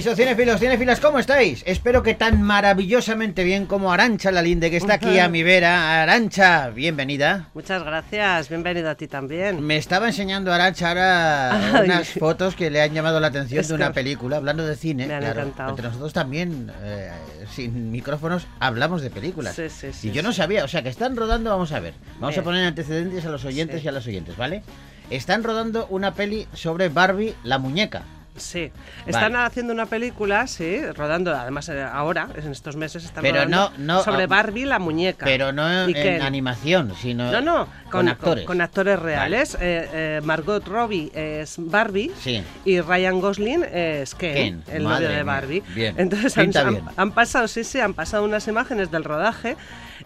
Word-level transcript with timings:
Cinefilos, 0.00 0.58
cinefilas, 0.58 1.00
¿cómo 1.00 1.18
estáis? 1.18 1.62
Espero 1.66 2.02
que 2.02 2.14
tan 2.14 2.40
maravillosamente 2.40 3.44
bien 3.44 3.66
como 3.66 3.92
Arancha 3.92 4.32
Lalinde, 4.32 4.70
que 4.70 4.78
está 4.78 4.94
aquí 4.94 5.18
a 5.18 5.28
mi 5.28 5.42
vera. 5.42 6.02
Arancha, 6.02 6.70
bienvenida. 6.70 7.50
Muchas 7.52 7.84
gracias, 7.84 8.48
bienvenido 8.48 8.88
a 8.88 8.94
ti 8.94 9.06
también. 9.06 9.60
Me 9.60 9.76
estaba 9.76 10.06
enseñando 10.06 10.50
Arancha 10.50 10.88
ahora 10.88 11.76
Ay. 11.80 11.84
unas 11.84 12.08
fotos 12.08 12.56
que 12.56 12.70
le 12.70 12.80
han 12.80 12.94
llamado 12.94 13.20
la 13.20 13.26
atención 13.26 13.60
Es 13.60 13.68
de 13.68 13.74
una 13.74 13.92
película, 13.92 14.38
hablando 14.38 14.66
de 14.66 14.76
cine. 14.76 15.06
me 15.06 15.12
han 15.12 15.20
claro. 15.20 15.40
encantado. 15.42 15.70
Entre 15.70 15.86
nosotros 15.88 16.14
también, 16.14 16.72
eh, 16.82 17.10
sin 17.54 17.90
micrófonos, 17.90 18.46
hablamos 18.60 19.02
de 19.02 19.10
películas. 19.10 19.54
Sí, 19.54 19.68
sí, 19.68 19.92
sí, 19.92 20.08
y 20.08 20.12
yo 20.12 20.22
no 20.22 20.32
sabía, 20.32 20.64
o 20.64 20.68
sea, 20.68 20.82
que 20.82 20.88
están 20.88 21.16
rodando, 21.16 21.50
vamos 21.50 21.70
a 21.72 21.80
ver. 21.80 21.92
Vamos 22.14 22.34
a 22.36 22.40
Bien. 22.40 22.44
poner 22.44 22.66
antecedentes 22.66 23.26
a 23.26 23.28
los 23.30 23.44
oyentes 23.44 23.84
y 23.84 23.88
a 23.88 23.92
las 23.92 24.06
oyentes, 24.06 24.38
¿vale? 24.38 24.62
Están 25.10 25.44
rodando 25.44 25.86
una 25.90 26.14
peli 26.14 26.48
sobre 26.54 26.88
Barbie, 26.88 27.34
la 27.44 27.58
muñeca. 27.58 28.04
Sí, 28.42 28.70
están 29.06 29.32
Vale. 29.32 29.44
haciendo 29.46 29.72
una 29.72 29.86
película, 29.86 30.46
sí, 30.46 30.80
rodando, 30.94 31.34
además 31.34 31.68
eh, 31.68 31.82
ahora, 31.82 32.28
en 32.36 32.50
estos 32.52 32.76
meses, 32.76 33.04
están 33.04 33.22
Pero 33.22 33.36
rodando 33.44 33.72
no- 33.78 33.96
no, 33.98 34.02
sobre 34.04 34.24
ah, 34.24 34.26
Barbie 34.26 34.64
la 34.66 34.78
muñeca. 34.78 35.24
Pero 35.24 35.52
no 35.52 35.88
¿Y 35.88 35.92
en 35.92 36.02
Ken. 36.02 36.22
animación, 36.22 36.92
sino 37.00 37.30
No, 37.30 37.40
no, 37.40 37.68
con, 37.90 38.08
actores. 38.08 38.44
Con, 38.44 38.60
actores 38.60 38.98
reales. 38.98 39.54
Eh, 39.60 39.88
eh, 39.92 40.20
Margot 40.24 40.66
Robbie 40.66 41.10
es 41.14 41.54
Barbie 41.58 42.10
Sí. 42.20 42.42
y 42.64 42.80
Ryan 42.80 43.20
Gosling 43.20 43.64
es 43.72 44.14
Ken, 44.14 44.62
Ken, 44.62 44.74
el 44.76 44.82
madre 44.84 45.04
novio 45.06 45.16
de. 45.18 45.22
Barbie. 45.22 45.62
Bien, 45.74 45.94
Entonces 45.98 46.36
han, 46.36 46.52
han 46.96 47.12
pasado, 47.12 47.48
sí, 47.48 47.64
sí, 47.64 47.80
han 47.80 47.94
pasado 47.94 48.24
unas 48.24 48.46
imágenes 48.48 48.90
del 48.90 49.04
rodaje. 49.04 49.56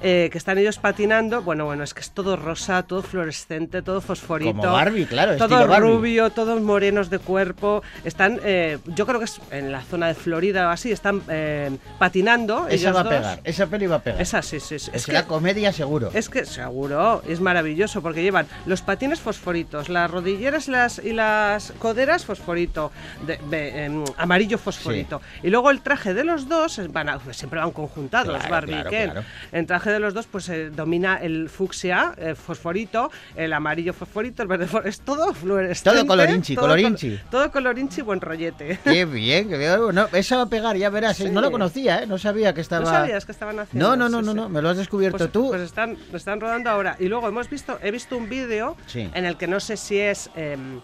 Eh, 0.01 0.29
que 0.31 0.39
están 0.39 0.59
ellos 0.59 0.79
patinando, 0.79 1.43
bueno, 1.43 1.65
bueno, 1.65 1.85
es 1.85 1.95
que 1.95 2.01
es 2.01 2.11
todo 2.11 2.37
rosa, 2.37 2.83
todo 2.85 3.03
fluorescente, 3.03 3.83
todo 3.83 4.01
fosforito. 4.01 4.53
Como 4.57 4.73
Barbie, 4.73 5.07
claro, 5.07 5.37
Todo 5.37 5.67
Barbie. 5.67 5.89
rubio, 5.89 6.31
todos 6.31 6.61
morenos 6.61 7.11
de 7.11 7.19
cuerpo. 7.19 7.83
Están, 8.05 8.41
eh, 8.45 8.79
yo 8.87 9.07
creo 9.07 9.19
que 9.19 9.25
es 9.27 9.41
en 9.51 9.73
la 9.73 9.83
zona 9.83 10.09
de 10.09 10.15
Florida 10.15 10.69
o 10.69 10.71
así, 10.71 10.93
están 10.93 11.23
eh, 11.29 11.77
patinando. 11.99 12.69
Esa 12.69 12.93
va 12.93 13.01
a 13.01 13.09
pegar, 13.09 13.41
esa 13.45 13.67
peli 13.67 13.87
va 13.87 13.97
a 13.97 14.03
pegar. 14.03 14.21
Esa 14.21 14.43
sí, 14.43 14.61
sí, 14.61 14.79
sí. 14.79 14.91
es 14.93 15.03
Es 15.03 15.07
que 15.07 15.13
la 15.13 15.27
comedia 15.27 15.73
seguro. 15.73 16.11
es 16.15 16.29
que 16.29 16.45
seguro, 16.45 17.23
es 17.29 17.41
maravilloso 17.41 18.03
porque 18.03 18.23
llevan 18.23 18.47
los 18.67 18.83
patines 18.83 19.21
fosforitos, 19.21 19.89
las 19.89 20.11
rodilleras 20.11 20.69
y 20.69 20.71
las, 20.71 20.99
y 20.99 21.13
las 21.13 21.73
coderas 21.79 22.25
fosforito, 22.25 22.93
de- 23.27 23.39
de, 23.51 23.85
em, 23.85 24.05
amarillo 24.17 24.59
fosforito. 24.59 25.21
Y 25.43 25.51
luego 25.51 25.71
el 25.71 25.81
traje 25.81 26.15
de 26.15 26.25
los 26.25 26.49
dos, 26.49 26.81
van 26.93 27.09
a- 27.09 27.21
siempre 27.33 27.61
van 27.61 27.71
conjuntados, 27.73 28.37
Claro, 28.37 28.51
Barbie 28.51 28.73
claro, 28.73 28.89
y 28.89 28.93
Ken. 28.93 29.11
claro. 29.11 29.27
El 29.53 29.67
traje 29.67 29.86
de 29.91 30.01
los 30.01 30.15
dos 30.15 30.27
pues 30.27 30.49
eh, 30.49 30.71
domina 30.71 31.17
el 31.17 31.49
fucsia 31.49 32.15
eh, 32.17 32.35
fosforito, 32.35 33.11
el 33.35 33.53
amarillo 33.53 33.93
fosforito, 33.93 34.43
el 34.43 34.49
verde 34.49 34.67
fosforito, 34.67 34.89
es 34.89 35.01
todo 35.01 35.33
fluorescente. 35.35 35.91
Todo 35.99 36.07
colorinchi, 36.07 36.55
todo 36.55 36.65
colorinchi. 36.65 37.11
col- 37.19 37.31
todo 37.31 37.51
colorinchi, 37.51 38.03
buen 38.03 38.21
rollete. 38.21 38.79
Qué 38.85 39.05
bien, 39.05 39.49
que 39.49 39.57
bien. 39.59 39.79
No, 39.93 40.09
esa 40.13 40.37
va 40.37 40.43
a 40.43 40.47
pegar, 40.49 40.77
ya 40.77 40.91
verás. 40.91 41.17
Sí. 41.17 41.31
No 41.31 41.41
lo 41.41 41.51
conocía, 41.51 42.03
¿eh? 42.03 42.07
No 42.07 42.19
sabía 42.19 42.53
que 42.55 42.61
estaba. 42.61 42.85
¿No 42.85 42.91
sabías 42.91 43.25
que 43.25 43.33
estaban 43.33 43.59
haciendo? 43.59 43.89
No, 43.89 43.97
no, 43.97 44.09
no, 44.09 44.23
no, 44.23 44.35
no, 44.35 44.49
me 44.49 44.63
lo 44.63 44.69
has 44.71 44.77
descubierto 44.77 45.19
Pues, 45.19 45.33
tú. 45.33 45.49
pues 45.49 45.61
están, 45.63 45.97
están 46.13 46.41
rodando 46.41 46.71
ahora. 46.71 46.97
Y 46.99 47.07
luego 47.07 47.29
hemos 47.29 47.49
visto, 47.51 47.79
he 47.83 47.91
visto 47.91 48.17
un 48.17 48.29
vídeo 48.29 48.77
Sí. 48.87 49.11
en 49.15 49.25
el 49.25 49.37
que 49.37 49.47
no 49.47 49.61
sé 49.61 49.77
si 49.77 49.99
es 49.99 50.31
em, 50.37 50.81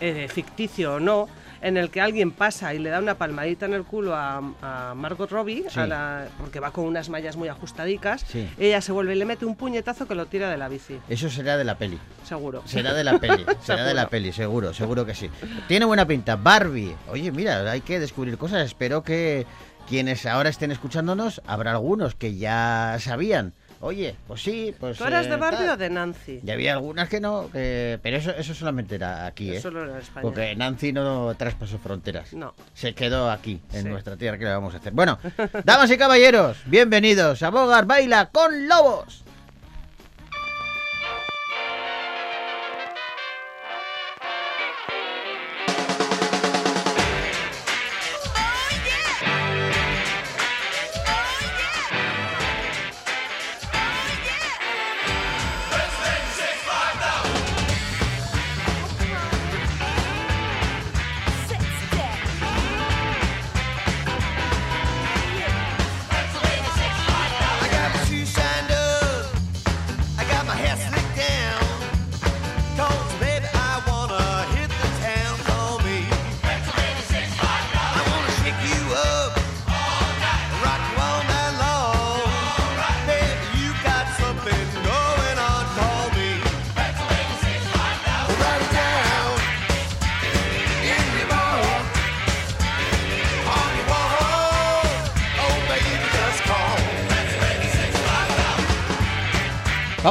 eh, 0.00 0.28
ficticio 0.32 0.94
o 0.94 1.00
no, 1.00 1.28
en 1.62 1.78
el 1.78 1.88
que 1.90 2.00
alguien 2.02 2.30
pasa 2.30 2.74
y 2.74 2.78
le 2.78 2.90
da 2.90 2.98
una 2.98 3.14
palmadita 3.16 3.64
en 3.64 3.72
el 3.72 3.84
culo 3.84 4.14
a, 4.14 4.42
a 4.60 4.94
Margot 4.94 5.30
Robbie, 5.30 5.64
Sí. 5.70 5.80
a 5.80 5.86
la- 5.86 6.26
porque 6.38 6.60
va 6.60 6.70
con 6.72 6.84
unas 6.84 7.08
mallas 7.08 7.36
muy 7.36 7.48
ajustadicas. 7.48 8.22
Sí. 8.28 8.46
Ella 8.58 8.82
se 8.82 8.92
vuelve 8.92 9.14
y 9.14 9.18
le 9.18 9.24
mete 9.24 9.46
un 9.46 9.56
puñetazo 9.56 10.06
que 10.06 10.14
lo 10.14 10.26
tira 10.26 10.50
de 10.50 10.58
la 10.58 10.68
bici, 10.68 10.98
Eso 11.08 11.30
será 11.30 11.56
de 11.56 11.64
la 11.64 11.78
peli. 11.78 11.98
seguro. 12.24 12.62
Será 12.66 12.92
de 12.92 13.02
la 13.04 13.18
peli, 13.18 13.46
será 13.62 13.84
de 13.84 13.94
la 13.94 14.08
peli, 14.08 14.32
seguro, 14.32 14.74
seguro 14.74 15.06
que 15.06 15.14
sí. 15.14 15.30
Tiene 15.66 15.86
buena 15.86 16.06
pinta. 16.06 16.36
Barbie. 16.36 16.94
Oye, 17.10 17.32
mira, 17.32 17.70
hay 17.70 17.80
que 17.80 17.98
descubrir 17.98 18.36
cosas. 18.36 18.60
Espero 18.66 19.02
que 19.02 19.46
quienes 19.88 20.26
ahora 20.26 20.50
estén 20.50 20.70
escuchándonos, 20.70 21.40
habrá 21.46 21.70
algunos 21.72 22.14
que 22.14 22.36
ya 22.36 22.96
sabían. 23.00 23.54
Oye, 23.86 24.16
pues 24.26 24.42
sí, 24.42 24.74
pues. 24.80 24.96
¿Tú 24.96 25.04
eras 25.04 25.26
eh, 25.26 25.28
de 25.30 25.36
Barbie 25.36 25.58
tal. 25.66 25.70
o 25.70 25.76
de 25.76 25.90
Nancy? 25.90 26.40
Y 26.42 26.50
había 26.50 26.72
algunas 26.72 27.08
que 27.10 27.20
no, 27.20 27.50
que- 27.52 27.98
pero 28.02 28.16
eso, 28.16 28.30
eso 28.30 28.54
solamente 28.54 28.94
era 28.94 29.26
aquí, 29.26 29.50
¿eh? 29.50 29.56
Eso 29.56 29.70
no 29.70 29.82
era 29.82 29.92
en 29.92 29.98
España. 29.98 30.22
Porque 30.22 30.56
Nancy 30.56 30.92
no 30.92 31.34
traspasó 31.36 31.78
fronteras. 31.78 32.32
No. 32.32 32.54
Se 32.72 32.94
quedó 32.94 33.30
aquí, 33.30 33.60
en 33.74 33.82
Sí. 33.82 33.88
nuestra 33.88 34.16
tierra. 34.16 34.38
¿Qué 34.38 34.44
le 34.44 34.52
vamos 34.52 34.72
a 34.74 34.78
hacer? 34.78 34.92
Bueno, 34.94 35.18
damas 35.64 35.90
y 35.90 35.98
caballeros, 35.98 36.56
bienvenidos 36.64 37.42
a 37.42 37.50
Bogar 37.50 37.84
Baila 37.84 38.30
con 38.30 38.68
Lobos. 38.68 39.23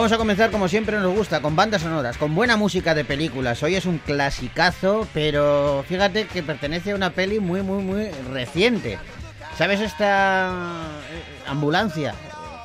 Vamos 0.04 0.12
a 0.12 0.18
comenzar 0.18 0.52
como 0.52 0.68
siempre 0.68 1.00
nos 1.00 1.16
gusta, 1.16 1.42
con 1.42 1.56
bandas 1.56 1.82
sonoras, 1.82 2.18
con 2.18 2.36
buena 2.36 2.58
música 2.58 2.94
de 2.94 3.06
películas. 3.06 3.64
Hoy 3.64 3.76
es 3.76 3.86
un 3.86 4.00
clasicazo, 4.00 5.08
pero 5.14 5.86
fíjate 5.88 6.28
que 6.28 6.44
pertenece 6.44 6.92
a 6.92 6.96
una 6.96 7.12
peli 7.12 7.40
muy, 7.40 7.62
muy, 7.62 7.82
muy 7.82 8.10
reciente. 8.34 9.00
¿Sabes 9.58 9.80
esta 9.80 10.52
eh, 11.10 11.48
ambulancia? 11.48 12.16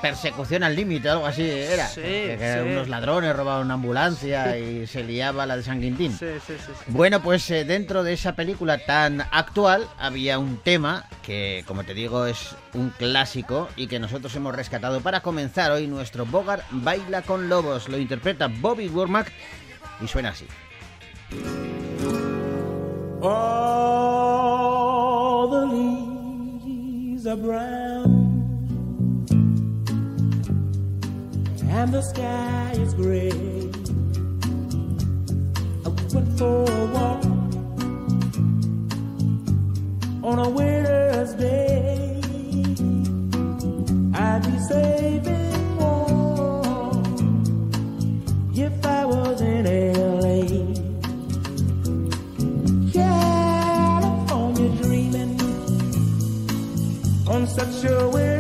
Persecución 0.01 0.63
al 0.63 0.77
límite, 0.77 1.09
algo 1.09 1.27
así 1.27 1.43
era. 1.49 1.89
Sí, 1.89 2.01
que, 2.03 2.37
que 2.39 2.61
sí. 2.63 2.71
unos 2.71 2.89
ladrones 2.89 3.35
robaban 3.35 3.65
una 3.67 3.75
ambulancia 3.75 4.57
y 4.57 4.87
se 4.87 5.03
liaba 5.03 5.45
la 5.45 5.57
de 5.57 5.65
San 5.65 5.81
Quintín. 5.81 6.13
Sí, 6.13 6.27
sí, 6.47 6.55
sí. 6.59 6.73
sí. 6.73 6.85
Bueno, 6.87 7.21
pues 7.21 7.51
eh, 7.51 7.65
dentro 7.65 8.05
de 8.05 8.13
esa 8.13 8.37
película 8.37 8.79
tan 8.79 9.21
actual 9.21 9.89
había 9.99 10.39
un 10.39 10.59
tema 10.59 11.07
que, 11.23 11.65
como 11.67 11.83
te 11.83 11.95
digo, 11.95 12.27
es 12.27 12.55
un 12.75 12.91
clásico 12.91 13.69
y 13.77 13.89
que 13.89 13.99
nosotros 13.99 14.35
hemos 14.37 14.55
rescatado 14.55 15.01
para 15.01 15.21
comenzar 15.21 15.73
hoy 15.73 15.89
nuestro 15.89 16.25
Bogart 16.27 16.65
Baila 16.71 17.23
con 17.23 17.49
Lobos. 17.49 17.89
Lo 17.89 17.99
interpreta 17.99 18.47
Bobby 18.49 18.89
Womack 18.89 19.33
y 20.01 20.07
suena 20.07 20.29
así. 20.31 20.47
All 23.21 24.39
the 25.51 25.67
leaves 25.67 27.27
are 27.27 27.35
brown 27.35 28.18
and 31.69 31.93
the 31.93 32.03
sky 32.03 32.73
is 32.77 32.95
gray. 32.95 33.31
I 35.85 35.89
went 36.15 36.39
for 36.39 36.65
a 36.65 36.87
walk 36.95 37.25
on 40.25 40.39
a 40.39 40.49
winter's 40.49 41.35
day. 41.35 42.21
I'd 44.15 44.43
be 44.47 44.59
saving 44.59 45.77
warm 45.79 47.05
if 48.55 48.87
I 48.87 49.05
was 49.05 49.41
in 49.43 49.65
LA. 50.23 50.39
California 52.93 54.69
dreaming 54.83 55.33
on 57.29 57.47
such 57.47 57.85
a 57.85 58.09
winter's 58.09 58.38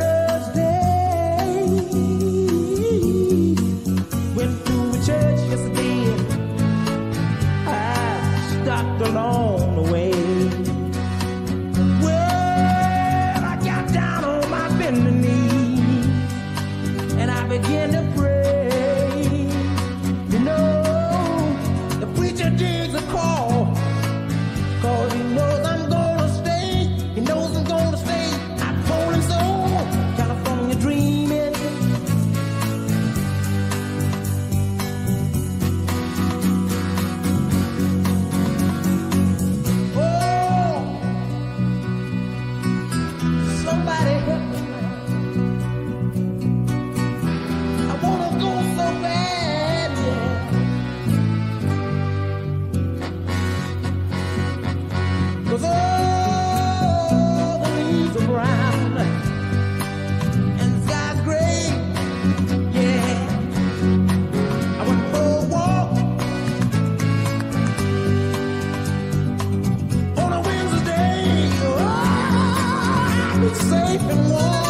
safe 73.54 74.02
and 74.02 74.30
warm. 74.30 74.67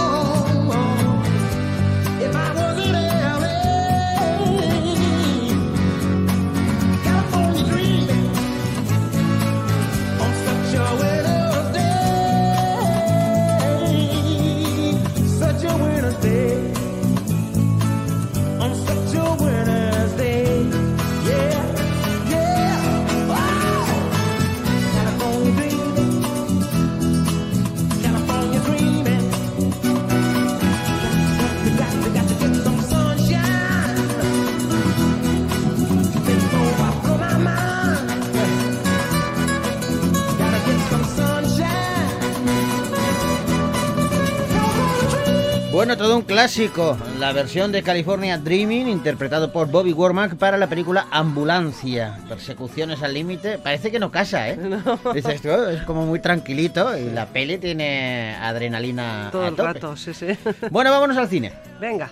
Bueno, 45.88 46.02
todo 46.05 46.17
un 46.19 46.23
clásico. 46.23 46.99
La 47.19 47.32
versión 47.32 47.73
de 47.73 47.82
California 47.82 48.37
Dreaming, 48.37 48.88
interpretado 48.88 49.50
por 49.50 49.69
Bobby 49.69 49.94
Wormack 49.94 50.37
para 50.37 50.58
la 50.58 50.67
película 50.67 51.06
Ambulancia. 51.11 52.19
Persecuciones 52.29 53.02
al 53.02 53.14
límite. 53.14 53.56
Parece 53.56 53.90
que 53.90 53.99
no 53.99 54.11
casa, 54.11 54.50
¿eh? 54.50 54.58
Dices 55.14 55.40
tú, 55.40 55.49
es 55.49 55.81
como 55.85 56.05
muy 56.05 56.20
tranquilito 56.20 56.94
y 56.94 57.08
la 57.08 57.25
peli 57.25 57.56
tiene 57.56 58.37
adrenalina 58.38 59.31
Todo 59.32 59.44
a 59.44 59.49
el 59.49 59.56
tope. 59.56 59.73
rato, 59.73 59.96
sí, 59.96 60.12
sí. 60.12 60.26
Bueno, 60.70 60.90
vámonos 60.90 61.17
al 61.17 61.31
cine. 61.31 61.55
Venga. 61.81 62.11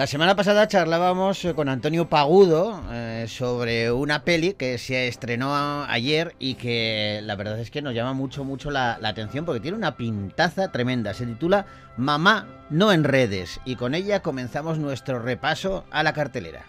La 0.00 0.06
semana 0.06 0.34
pasada 0.34 0.66
charlábamos 0.66 1.44
eh, 1.44 1.52
con 1.52 1.68
Antonio 1.68 2.08
Pagudo 2.08 2.82
eh, 2.90 3.26
sobre 3.28 3.92
una 3.92 4.24
peli 4.24 4.54
que 4.54 4.78
se 4.78 5.08
estrenó 5.08 5.84
ayer 5.84 6.34
y 6.38 6.54
que 6.54 7.20
la 7.22 7.36
verdad 7.36 7.60
es 7.60 7.70
que 7.70 7.82
nos 7.82 7.92
llama 7.92 8.14
mucho, 8.14 8.42
mucho 8.42 8.70
la, 8.70 8.96
la 8.98 9.10
atención 9.10 9.44
porque 9.44 9.60
tiene 9.60 9.76
una 9.76 9.98
pintaza 9.98 10.72
tremenda. 10.72 11.12
Se 11.12 11.26
titula 11.26 11.66
Mamá 11.98 12.46
no 12.70 12.92
en 12.92 13.04
redes 13.04 13.60
y 13.66 13.76
con 13.76 13.94
ella 13.94 14.22
comenzamos 14.22 14.78
nuestro 14.78 15.18
repaso 15.18 15.84
a 15.90 16.02
la 16.02 16.14
cartelera. 16.14 16.64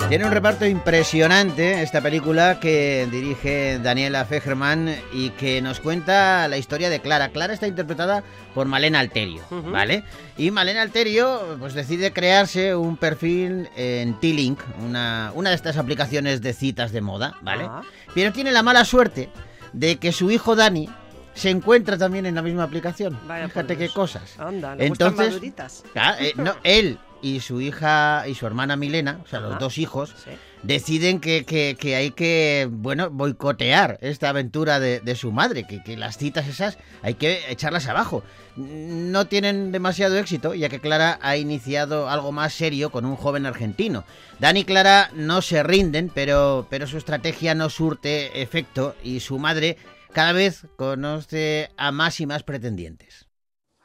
Tiene 0.09 0.25
un 0.25 0.33
reparto 0.33 0.65
impresionante 0.65 1.83
esta 1.83 2.01
película 2.01 2.59
que 2.61 3.07
dirige 3.11 3.79
Daniela 3.79 4.25
Fegerman 4.25 4.97
y 5.13 5.29
que 5.31 5.61
nos 5.61 5.81
cuenta 5.81 6.49
la 6.49 6.57
historia 6.57 6.89
de 6.89 7.01
Clara. 7.01 7.29
Clara 7.29 7.53
está 7.53 7.67
interpretada 7.67 8.25
por 8.55 8.67
Malena 8.67 9.01
Alterio. 9.01 9.43
¿vale? 9.51 10.05
Y 10.39 10.51
Malena 10.51 10.81
Alterio 10.81 11.59
pues 11.59 11.75
decide 11.75 12.15
crearse 12.15 12.75
un 12.75 12.97
perfil 12.97 13.69
en 13.77 14.19
T-Link, 14.19 14.59
una, 14.83 15.31
una 15.35 15.51
de 15.51 15.57
estas 15.57 15.77
aplicaciones 15.77 16.41
de 16.41 16.55
citas 16.55 16.91
de 16.91 17.03
moda, 17.03 17.35
¿vale? 17.43 17.67
Ah. 17.69 17.83
Pero 18.15 18.33
tiene 18.33 18.51
la 18.51 18.63
mala 18.63 18.87
suerte 18.87 19.29
de 19.75 19.99
que 19.99 20.13
su 20.13 20.31
hijo 20.31 20.57
Dani 20.57 20.89
se 21.35 21.51
encuentra 21.51 21.99
también 21.99 22.25
en 22.25 22.35
la 22.35 22.41
misma 22.41 22.63
aplicación. 22.63 23.19
Vaya 23.27 23.47
Fíjate 23.49 23.77
qué 23.77 23.91
cosas. 23.91 24.39
Anda, 24.39 24.75
le 24.75 24.89
gustan 24.89 25.09
Entonces, 25.09 25.35
maduritas. 25.35 25.85
Ah, 25.95 26.17
eh, 26.19 26.33
no, 26.35 26.57
él 26.65 26.99
y 27.23 27.41
su 27.41 27.61
hija 27.61 28.25
y 28.29 28.35
su 28.35 28.47
hermana 28.47 28.77
Milena, 28.77 29.21
o 29.25 29.27
sea, 29.29 29.41
los 29.41 29.59
dos 29.59 29.79
hijos, 29.79 30.15
Sí. 30.25 30.31
deciden 30.63 31.21
que, 31.21 31.45
que- 31.45 31.77
que 31.79 31.95
hay 31.97 32.11
que, 32.11 32.69
bueno, 32.71 33.11
boicotear 33.11 33.99
esta 34.01 34.29
aventura 34.31 34.81
de, 34.81 35.01
de 35.01 35.15
su 35.15 35.31
madre, 35.33 35.67
que, 35.67 35.83
que 35.83 35.97
las 35.97 36.17
citas 36.19 36.47
esas 36.49 36.79
hay 37.03 37.15
que 37.15 37.51
echarlas 37.51 37.87
abajo. 37.87 38.23
No 38.57 39.27
tienen 39.27 39.71
demasiado 39.71 40.17
éxito, 40.19 40.55
ya 40.55 40.69
que 40.69 40.81
Clara 40.81 41.19
ha 41.23 41.37
iniciado 41.37 42.09
algo 42.09 42.33
más 42.33 42.53
serio 42.55 42.91
con 42.91 43.05
un 43.05 43.15
joven 43.17 43.47
argentino. 43.47 44.05
Dani 44.41 44.61
y 44.61 44.65
Clara 44.65 45.11
no 45.15 45.43
se 45.43 45.63
rinden, 45.63 46.11
pero, 46.13 46.67
pero 46.71 46.87
su 46.87 46.99
estrategia 46.99 47.55
no 47.55 47.71
surte 47.71 48.43
efecto 48.43 48.97
y 49.05 49.21
su 49.21 49.39
madre 49.39 49.77
cada 50.13 50.33
vez 50.33 50.67
conoce 50.77 51.71
a 51.77 51.93
más 51.93 52.19
y 52.21 52.27
más 52.27 52.43
pretendientes. 52.43 53.28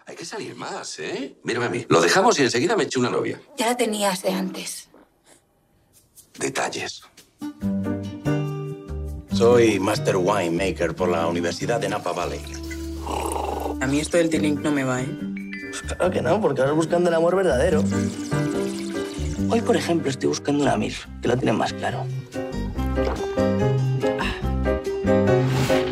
Hay 0.05 0.15
que 0.15 0.25
salir 0.25 0.55
más, 0.55 0.99
¿eh? 0.99 1.37
Mírame 1.43 1.65
a 1.67 1.69
mí. 1.69 1.85
Lo 1.87 2.01
dejamos 2.01 2.37
y 2.39 2.43
enseguida 2.43 2.75
me 2.75 2.83
eché 2.83 2.99
una 2.99 3.09
novia. 3.09 3.41
Ya 3.57 3.67
la 3.67 3.77
tenías 3.77 4.21
de 4.21 4.31
antes. 4.31 4.89
Detalles. 6.37 7.03
Soy 9.33 9.79
Master 9.79 10.17
Winemaker 10.17 10.95
por 10.95 11.09
la 11.09 11.27
Universidad 11.27 11.79
de 11.79 11.89
Napa 11.89 12.11
Valley. 12.11 12.41
A 13.81 13.87
mí 13.87 13.99
esto 13.99 14.17
del 14.17 14.29
T-Link 14.29 14.59
no 14.59 14.71
me 14.71 14.83
va, 14.83 15.01
¿eh? 15.01 15.07
Claro 15.87 16.11
que 16.11 16.21
no, 16.21 16.39
porque 16.39 16.61
ahora 16.61 16.73
buscando 16.73 17.09
el 17.09 17.15
amor 17.15 17.35
verdadero. 17.35 17.83
Hoy, 19.49 19.61
por 19.61 19.75
ejemplo, 19.75 20.09
estoy 20.09 20.29
buscando 20.29 20.63
una 20.63 20.77
MILF, 20.77 21.05
que 21.21 21.27
lo 21.27 21.37
tiene 21.37 21.53
más 21.53 21.73
claro. 21.73 22.05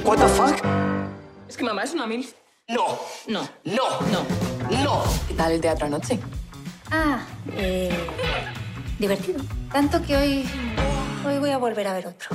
What 0.03 0.17
the 0.17 0.27
fuck? 0.27 0.65
Es 1.47 1.57
que 1.57 1.63
mamá 1.63 1.83
es 1.83 1.93
una 1.93 2.07
mil. 2.07 2.27
No, 2.71 2.99
No, 3.27 3.47
no, 3.65 4.01
no. 4.11 4.83
no. 4.83 5.03
¿Qué 5.27 5.33
tal 5.33 5.51
el 5.53 5.61
teatro 5.61 5.85
anoche? 5.87 6.19
Ah, 6.89 7.19
eh, 7.53 7.91
divertido. 8.99 9.41
Tanto 9.71 10.01
que 10.01 10.15
hoy, 10.15 10.49
hoy 11.25 11.39
voy 11.39 11.49
a 11.51 11.57
volver 11.57 11.87
a 11.87 11.93
ver 11.93 12.07
otro. 12.07 12.29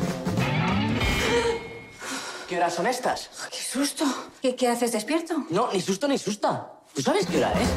¿Qué 2.48 2.56
horas 2.56 2.74
son 2.74 2.86
estas? 2.86 3.30
¡Qué 3.50 3.58
susto! 3.58 4.04
¿Qué, 4.40 4.54
qué 4.54 4.68
haces 4.68 4.92
despierto? 4.92 5.44
No, 5.50 5.70
ni 5.72 5.80
susto 5.80 6.06
ni 6.06 6.16
susta. 6.18 6.70
¿Tú 6.94 7.02
sabes 7.02 7.26
qué 7.26 7.38
hora 7.38 7.52
es? 7.52 7.68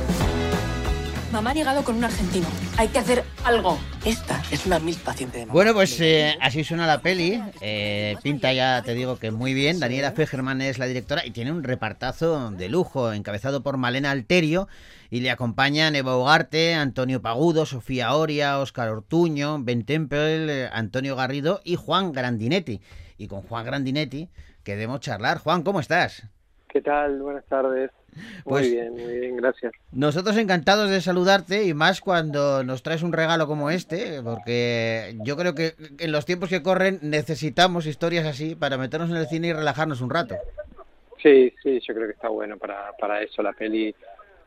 Mamá 1.32 1.52
ha 1.52 1.54
llegado 1.54 1.84
con 1.84 1.96
un 1.96 2.04
argentino. 2.04 2.48
Hay 2.80 2.88
que 2.88 2.98
hacer 2.98 3.24
algo. 3.46 3.78
Esta 4.04 4.42
es 4.52 4.66
una 4.66 4.80
MILF 4.80 5.04
paciente 5.04 5.38
de 5.38 5.46
mamá. 5.46 5.54
Bueno, 5.54 5.74
pues 5.74 6.02
eh, 6.02 6.36
así 6.42 6.64
suena 6.64 6.88
la 6.88 7.02
peli. 7.02 7.40
Eh, 7.62 8.16
pinta 8.24 8.52
ya, 8.52 8.82
te 8.82 8.96
digo 8.96 9.20
que 9.20 9.30
muy 9.30 9.54
bien. 9.54 9.80
Daniela 9.80 10.12
Fegerman 10.12 10.62
es 10.62 10.80
la 10.80 10.88
directora 10.88 11.24
y 11.24 11.30
tiene 11.30 11.52
un 11.52 11.64
repartazo 11.64 12.50
de 12.50 12.68
lujo, 12.68 13.14
encabezado 13.14 13.62
por 13.62 13.78
Malena 13.78 14.10
Alterio. 14.10 14.68
Y 15.12 15.20
le 15.20 15.30
acompañan 15.30 15.96
Eva 15.96 16.18
Ugarte, 16.18 16.74
Antonio 16.74 17.22
Pagudo, 17.22 17.68
Sofía 17.68 18.16
Oria, 18.16 18.60
Óscar 18.60 18.90
Ortuño, 18.90 19.58
Ben 19.62 19.86
Temple, 19.86 20.64
eh, 20.64 20.70
Antonio 20.72 21.16
Garrido 21.16 21.62
y 21.64 21.76
Juan 21.76 22.12
Grandinetti. 22.12 22.82
Y 23.20 23.28
con 23.28 23.44
Juan 23.44 23.66
Grandinetti 23.66 24.30
queremos 24.64 25.00
charlar. 25.02 25.38
Juan, 25.38 25.62
¿cómo 25.62 25.80
estás? 25.80 26.28
¿Qué 26.70 26.82
tal? 26.82 27.22
Buenas 27.22 27.46
tardes. 27.46 27.92
Muy 28.16 28.44
Pues- 28.44 28.72
bien, 28.72 28.94
muy 28.94 29.20
bien, 29.20 29.38
gracias. 29.38 29.74
Nosotros 29.92 30.38
encantados 30.38 30.90
de 30.90 31.02
saludarte 31.02 31.64
y 31.66 31.74
más 31.74 32.02
cuando 32.02 32.64
nos 32.64 32.84
traes 32.84 33.02
un 33.04 33.12
regalo 33.14 33.48
como 33.48 33.70
este, 33.72 34.22
porque 34.24 35.16
yo 35.24 35.36
creo 35.36 35.56
que 35.56 35.74
en 36.00 36.12
los 36.12 36.26
tiempos 36.26 36.50
que 36.50 36.62
corren 36.62 37.00
necesitamos 37.02 37.86
historias 37.86 38.26
así 38.26 38.56
para 38.56 38.78
meternos 38.78 39.10
en 39.10 39.18
el 39.18 39.28
cine 39.28 39.48
y 39.48 39.54
relajarnos 39.54 40.02
un 40.02 40.10
rato. 40.10 40.36
Sí, 41.22 41.54
sí, 41.62 41.80
yo 41.86 41.94
creo 41.94 42.08
que 42.08 42.14
está 42.14 42.30
bueno 42.30 42.58
para, 42.58 42.92
para 43.00 43.22
eso. 43.22 43.42
La 43.44 43.54
peli 43.54 43.94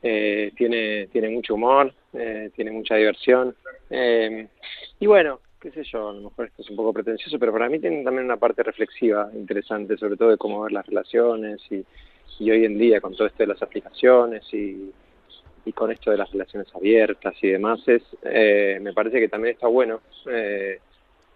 eh, 0.02 0.52
tiene, 0.56 1.08
tiene 1.08 1.28
mucho 1.28 1.54
humor, 1.54 1.92
eh, 2.12 2.50
tiene 2.54 2.70
mucha 2.70 2.94
diversión. 2.96 3.54
eh, 3.90 4.46
y 5.00 5.06
bueno, 5.06 5.40
qué 5.60 5.70
sé 5.72 5.82
yo, 5.84 6.08
a 6.08 6.12
lo 6.12 6.22
mejor 6.22 6.46
esto 6.46 6.62
es 6.62 6.70
un 6.70 6.76
poco 6.76 6.92
pretencioso, 6.92 7.38
pero 7.38 7.52
para 7.52 7.68
mí 7.68 7.78
tiene 7.78 8.02
también 8.04 8.24
una 8.24 8.36
parte 8.36 8.62
reflexiva 8.62 9.28
interesante, 9.34 9.96
sobre 9.96 10.16
todo 10.16 10.30
de 10.30 10.36
cómo 10.38 10.62
ver 10.62 10.72
las 10.72 10.86
relaciones 10.86 11.60
y, 11.70 11.84
y 12.38 12.50
hoy 12.50 12.64
en 12.64 12.78
día 12.78 13.00
con 13.00 13.14
todo 13.14 13.26
esto 13.26 13.42
de 13.42 13.48
las 13.48 13.62
aplicaciones 13.62 14.42
y, 14.52 14.92
y 15.64 15.72
con 15.72 15.90
esto 15.92 16.10
de 16.10 16.16
las 16.16 16.30
relaciones 16.30 16.68
abiertas 16.74 17.34
y 17.42 17.48
demás, 17.48 17.80
es, 17.86 18.02
eh, 18.24 18.78
me 18.80 18.92
parece 18.92 19.20
que 19.20 19.28
también 19.28 19.54
está 19.54 19.66
bueno 19.68 20.00
eh, 20.26 20.80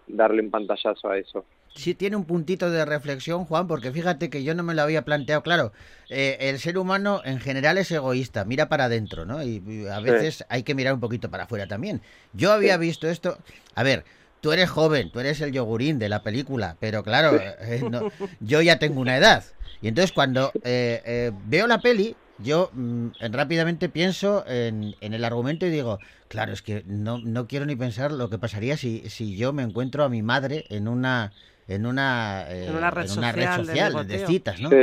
darle 0.08 0.42
un 0.42 0.50
pantallazo 0.50 1.08
a 1.08 1.18
eso. 1.18 1.44
Sí 1.74 1.94
tiene 1.94 2.16
un 2.16 2.24
puntito 2.24 2.70
de 2.70 2.86
reflexión, 2.86 3.44
Juan, 3.44 3.68
porque 3.68 3.92
fíjate 3.92 4.30
que 4.30 4.42
yo 4.42 4.54
no 4.54 4.62
me 4.62 4.72
lo 4.74 4.80
había 4.80 5.02
planteado. 5.02 5.42
Claro, 5.42 5.72
eh, 6.08 6.38
el 6.40 6.58
ser 6.58 6.78
humano 6.78 7.20
en 7.24 7.38
general 7.38 7.76
es 7.76 7.90
egoísta, 7.90 8.46
mira 8.46 8.70
para 8.70 8.84
adentro, 8.86 9.26
¿no? 9.26 9.42
Y, 9.42 9.62
y 9.66 9.86
a 9.86 9.98
Sí. 9.98 10.04
veces 10.04 10.46
hay 10.48 10.62
que 10.62 10.74
mirar 10.74 10.94
un 10.94 11.00
poquito 11.00 11.30
para 11.30 11.44
afuera 11.44 11.66
también. 11.66 12.00
Yo 12.32 12.50
había 12.52 12.74
Sí. 12.74 12.80
visto 12.80 13.08
esto. 13.08 13.36
A 13.74 13.82
ver, 13.82 14.04
tú 14.46 14.52
eres 14.52 14.70
joven, 14.70 15.10
tú 15.10 15.18
eres 15.18 15.40
el 15.40 15.50
yogurín 15.50 15.98
de 15.98 16.08
la 16.08 16.22
película, 16.22 16.76
pero 16.78 17.02
claro, 17.02 17.36
eh, 17.36 17.82
no, 17.90 18.12
yo 18.38 18.62
ya 18.62 18.78
tengo 18.78 19.00
una 19.00 19.16
edad. 19.16 19.42
Y 19.82 19.88
entonces 19.88 20.12
cuando 20.12 20.52
eh, 20.62 21.02
eh, 21.04 21.32
veo 21.46 21.66
la 21.66 21.80
peli, 21.80 22.14
yo 22.38 22.70
mm, 22.72 23.08
rápidamente 23.32 23.88
pienso 23.88 24.44
en, 24.46 24.94
en 25.00 25.14
el 25.14 25.24
argumento 25.24 25.66
y 25.66 25.70
digo, 25.70 25.98
claro, 26.28 26.52
es 26.52 26.62
que 26.62 26.84
no, 26.86 27.18
no 27.18 27.48
quiero 27.48 27.66
ni 27.66 27.74
pensar 27.74 28.12
lo 28.12 28.30
que 28.30 28.38
pasaría 28.38 28.76
si, 28.76 29.10
si 29.10 29.36
yo 29.36 29.52
me 29.52 29.64
encuentro 29.64 30.04
a 30.04 30.08
mi 30.08 30.22
madre 30.22 30.64
en 30.68 30.86
una 30.86 31.32
en 31.68 31.86
una, 31.86 32.46
eh, 32.48 32.66
En 32.66 32.76
una 32.76 32.90
red 32.90 33.06
social 33.06 33.34
de 33.34 33.42
social 33.66 33.92
de, 33.92 34.02
ligoteo. 34.14 34.26
citas, 34.28 34.60
¿no? 34.60 34.70
Sí. 34.70 34.76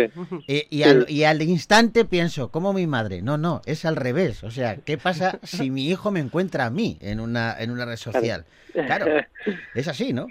Eh, 0.47 0.67
y, 0.69 0.77
Sí. 0.77 0.83
al, 0.83 1.05
y 1.09 1.23
al 1.23 1.41
instante 1.41 2.05
pienso, 2.05 2.49
como 2.49 2.73
mi 2.73 2.87
madre? 2.87 3.21
No, 3.21 3.37
no, 3.37 3.61
es 3.65 3.85
al 3.85 3.95
revés. 3.95 4.43
O 4.43 4.51
sea, 4.51 4.75
¿qué 4.77 4.97
pasa 4.97 5.39
si 5.43 5.69
mi 5.71 5.87
hijo 5.89 6.11
me 6.11 6.19
encuentra 6.19 6.65
a 6.65 6.69
mí 6.69 6.97
en 7.01 7.19
una, 7.19 7.55
en 7.59 7.71
una 7.71 7.85
red 7.85 7.95
social? 7.97 8.45
Claro, 8.73 9.05
es 9.75 9.87
así, 9.87 10.13
¿no? 10.13 10.27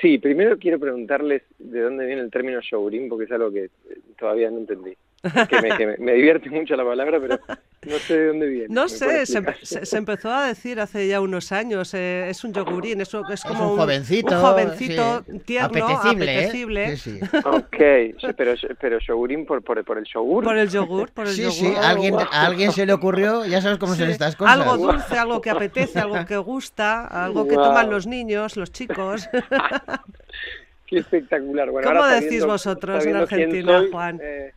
Sí, 0.00 0.18
primero 0.18 0.56
quiero 0.58 0.78
preguntarles 0.78 1.42
de 1.58 1.80
dónde 1.80 2.06
viene 2.06 2.22
el 2.22 2.30
término 2.30 2.60
yogurín, 2.60 3.08
porque 3.08 3.24
es 3.24 3.32
algo 3.32 3.50
que 3.52 3.70
todavía 4.18 4.50
no 4.50 4.58
entendí. 4.58 4.96
Que, 5.22 5.60
me, 5.60 5.76
que 5.76 5.86
me- 5.86 5.96
me 5.98 6.12
divierte 6.14 6.48
mucho 6.48 6.74
la 6.76 6.84
palabra, 6.84 7.20
pero 7.20 7.38
no 7.86 7.98
sé 7.98 8.16
de 8.18 8.26
dónde 8.28 8.46
viene. 8.46 8.66
No 8.70 8.84
¿Me 8.84 8.88
sé, 8.88 9.04
puedes 9.04 9.28
se, 9.28 9.42
se- 9.62 9.84
se 9.86 9.96
empezó 9.98 10.30
a 10.32 10.46
decir 10.46 10.80
hace 10.80 11.06
ya 11.08 11.20
unos 11.20 11.52
años, 11.52 11.92
eh, 11.92 12.30
es 12.30 12.42
un 12.44 12.54
yogurín, 12.54 13.00
es, 13.02 13.12
un- 13.12 13.30
es 13.30 13.42
como 13.42 13.72
un 13.72 13.78
jovencito, 13.78 14.34
un 14.34 14.40
jovencito 14.40 15.24
sí. 15.30 15.38
tierno, 15.40 15.66
Apetecible, 15.86 16.24
¿eh? 16.32 16.38
apetecible. 16.38 16.96
Sí, 16.96 17.20
sí. 17.20 17.20
Ok, 17.44 17.76
sí, 18.18 18.26
pero, 18.36 18.54
pero 18.80 18.98
yogurín 18.98 19.44
por, 19.44 19.62
por, 19.62 19.84
por 19.84 19.98
el 19.98 20.04
yogur. 20.04 20.42
Por 20.44 20.56
el 20.56 20.70
yogur, 20.70 21.10
por 21.12 21.26
el 21.26 21.34
Sí, 21.34 21.42
yogur. 21.42 21.54
sí, 21.54 21.74
a 21.76 21.90
alguien, 21.90 22.14
a 22.18 22.46
alguien 22.46 22.72
se 22.72 22.86
le 22.86 22.92
ocurrió, 22.94 23.44
ya 23.44 23.60
sabes 23.60 23.76
cómo 23.78 23.94
son 23.94 24.06
Sí, 24.06 24.12
estas 24.12 24.36
cosas. 24.36 24.54
Algo 24.58 24.78
dulce, 24.78 25.18
algo 25.18 25.40
que 25.42 25.50
apetece, 25.50 25.98
algo 26.00 26.24
que 26.26 26.38
gusta, 26.38 27.06
algo 27.06 27.46
que 27.46 27.56
Guau. 27.56 27.68
toman 27.68 27.90
los 27.90 28.06
niños, 28.06 28.56
los 28.56 28.72
chicos. 28.72 29.28
Qué 30.86 30.98
espectacular. 30.98 31.70
Bueno, 31.70 31.86
¿Cómo 31.88 32.00
ahora 32.02 32.14
decís 32.14 32.28
sabiendo- 32.40 32.46
vosotros 32.48 32.94
en 32.96 33.00
sabiendo 33.12 33.26
quién 33.28 33.40
Argentina, 33.42 33.78
soy, 33.78 33.90
Juan? 33.92 34.20
eh, 34.22 34.52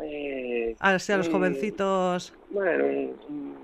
eh, 0.00 0.74
Así 0.80 1.12
a 1.12 1.16
los 1.18 1.28
mm, 1.28 1.32
jovencitos. 1.32 2.34
Bueno, 2.50 2.84
un, 2.84 3.16
un- 3.28 3.56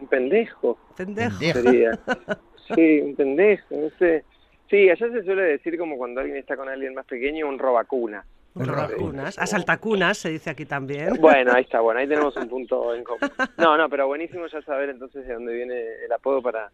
un 0.00 0.08
pendejo. 0.08 0.78
Pendejo. 0.96 1.38
Sería. 1.38 1.98
Sí, 2.74 2.98
un 3.02 3.14
pendejo, 3.14 3.74
no 3.76 3.90
sé. 3.98 4.24
Sí, 4.70 4.88
allá 4.88 5.06
se 5.10 5.22
suele 5.22 5.42
decir 5.42 5.76
como 5.76 5.98
cuando 5.98 6.22
alguien 6.22 6.38
está 6.38 6.56
con 6.56 6.66
alguien 6.66 6.94
más 6.94 7.04
pequeño, 7.04 7.46
un 7.46 7.58
robacuna. 7.58 8.24
Un 8.54 8.66
robacunas. 8.66 9.38
Asaltacunas 9.38 10.16
se 10.16 10.30
dice 10.30 10.48
aquí 10.48 10.64
también. 10.64 11.10
Bueno, 11.20 11.52
ahí 11.52 11.64
está, 11.64 11.80
bueno, 11.80 12.00
ahí 12.00 12.08
tenemos 12.08 12.34
un 12.38 12.48
punto 12.48 12.94
en 12.94 13.04
común. 13.04 13.20
No, 13.58 13.76
no, 13.76 13.90
pero 13.90 14.06
buenísimo 14.06 14.46
ya 14.46 14.62
saber 14.62 14.88
entonces 14.88 15.26
de 15.26 15.34
dónde 15.34 15.52
viene 15.52 15.78
el 16.06 16.10
apodo 16.10 16.40
para, 16.40 16.70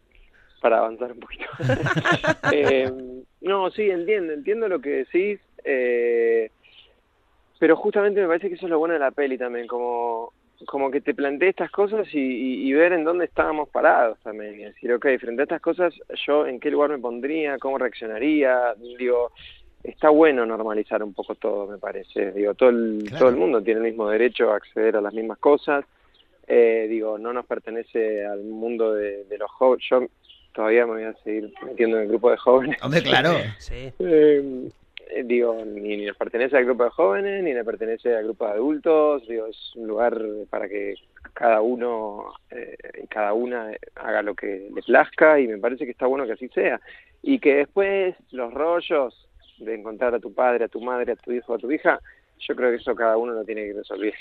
para 0.61 0.77
avanzar 0.77 1.11
un 1.11 1.19
poquito. 1.19 1.43
Eh, 2.53 2.89
no, 3.41 3.69
sí, 3.71 3.89
entiendo, 3.89 4.31
entiendo 4.31 4.69
lo 4.69 4.79
que 4.79 4.89
decís, 5.05 5.41
eh, 5.65 6.51
pero 7.61 7.75
justamente 7.75 8.19
me 8.19 8.27
parece 8.27 8.49
que 8.49 8.55
eso 8.55 8.65
es 8.65 8.71
lo 8.71 8.79
bueno 8.79 8.95
de 8.95 8.99
la 8.99 9.11
peli 9.11 9.37
también, 9.37 9.67
como, 9.67 10.33
como 10.65 10.89
que 10.89 10.99
te 10.99 11.13
planteé 11.13 11.49
estas 11.49 11.69
cosas 11.69 12.07
y, 12.11 12.17
y- 12.19 12.67
y 12.67 12.73
ver 12.73 12.91
en 12.91 13.03
dónde 13.03 13.25
estábamos 13.25 13.69
parados 13.69 14.17
también, 14.23 14.59
y 14.59 14.63
decir, 14.63 14.91
ok, 14.91 15.05
frente 15.19 15.41
a 15.41 15.43
estas 15.43 15.61
cosas, 15.61 15.93
yo 16.25 16.47
en 16.47 16.59
qué 16.59 16.71
lugar 16.71 16.89
me 16.89 16.97
pondría, 16.97 17.59
cómo 17.59 17.77
reaccionaría, 17.77 18.73
digo, 18.97 19.31
está 19.83 20.09
bueno 20.09 20.43
normalizar 20.43 21.03
un 21.03 21.13
poco 21.13 21.35
todo, 21.35 21.67
me 21.67 21.77
parece. 21.77 22.31
Digo, 22.31 22.55
todo 22.55 22.69
el, 22.69 23.03
Claro. 23.07 23.19
todo 23.19 23.29
el 23.29 23.35
mundo 23.35 23.61
tiene 23.61 23.81
el 23.81 23.85
mismo 23.87 24.09
derecho 24.09 24.51
a 24.51 24.55
acceder 24.55 24.95
a 24.97 25.01
las 25.01 25.13
mismas 25.13 25.37
cosas. 25.37 25.85
Eh, 26.47 26.87
digo, 26.89 27.19
no 27.19 27.31
nos 27.31 27.45
pertenece 27.45 28.25
al 28.25 28.41
mundo 28.43 28.93
de, 28.95 29.23
de 29.25 29.37
los 29.37 29.51
jóvenes. 29.51 29.85
Yo 29.87 30.07
todavía 30.51 30.87
me 30.87 30.93
voy 30.93 31.03
a 31.03 31.13
seguir 31.23 31.53
metiendo 31.63 31.97
en 31.97 32.03
el 32.03 32.09
grupo 32.09 32.31
de 32.31 32.37
jóvenes. 32.37 32.77
Hombre, 32.83 33.03
claro. 33.03 33.37
Sí. 33.59 33.91
Eh, 33.99 34.41
eh, 34.43 34.69
digo, 35.25 35.63
ni, 35.65 35.97
ni 35.97 36.05
nos 36.05 36.17
pertenece 36.17 36.57
al 36.57 36.65
grupo 36.65 36.83
de 36.85 36.89
jóvenes, 36.91 37.43
ni 37.43 37.53
le 37.53 37.63
pertenece 37.63 38.15
al 38.15 38.23
grupo 38.25 38.45
de 38.45 38.51
adultos. 38.53 39.27
Digo, 39.27 39.47
es 39.47 39.71
un 39.75 39.87
lugar 39.87 40.19
para 40.49 40.67
que 40.67 40.95
cada 41.33 41.61
uno 41.61 42.33
eh, 42.49 42.75
y 43.03 43.07
cada 43.07 43.33
una 43.33 43.71
haga 43.95 44.21
lo 44.21 44.35
que 44.35 44.69
le 44.73 44.81
plazca 44.81 45.39
y 45.39 45.47
me 45.47 45.57
parece 45.57 45.85
que 45.85 45.91
está 45.91 46.05
bueno 46.07 46.25
que 46.25 46.33
así 46.33 46.47
sea. 46.49 46.79
Y 47.21 47.39
que 47.39 47.55
después 47.55 48.15
los 48.31 48.53
rollos 48.53 49.27
de 49.59 49.75
encontrar 49.75 50.15
a 50.15 50.19
tu 50.19 50.33
padre, 50.33 50.65
a 50.65 50.67
tu 50.69 50.81
madre, 50.81 51.11
a 51.13 51.15
tu 51.15 51.31
hijo, 51.31 51.53
a 51.53 51.57
tu 51.57 51.71
hija, 51.71 51.99
yo 52.39 52.55
creo 52.55 52.71
que 52.71 52.77
eso 52.77 52.95
cada 52.95 53.17
uno 53.17 53.33
lo 53.33 53.43
tiene 53.45 53.65
que 53.67 53.73
resolver. 53.73 54.13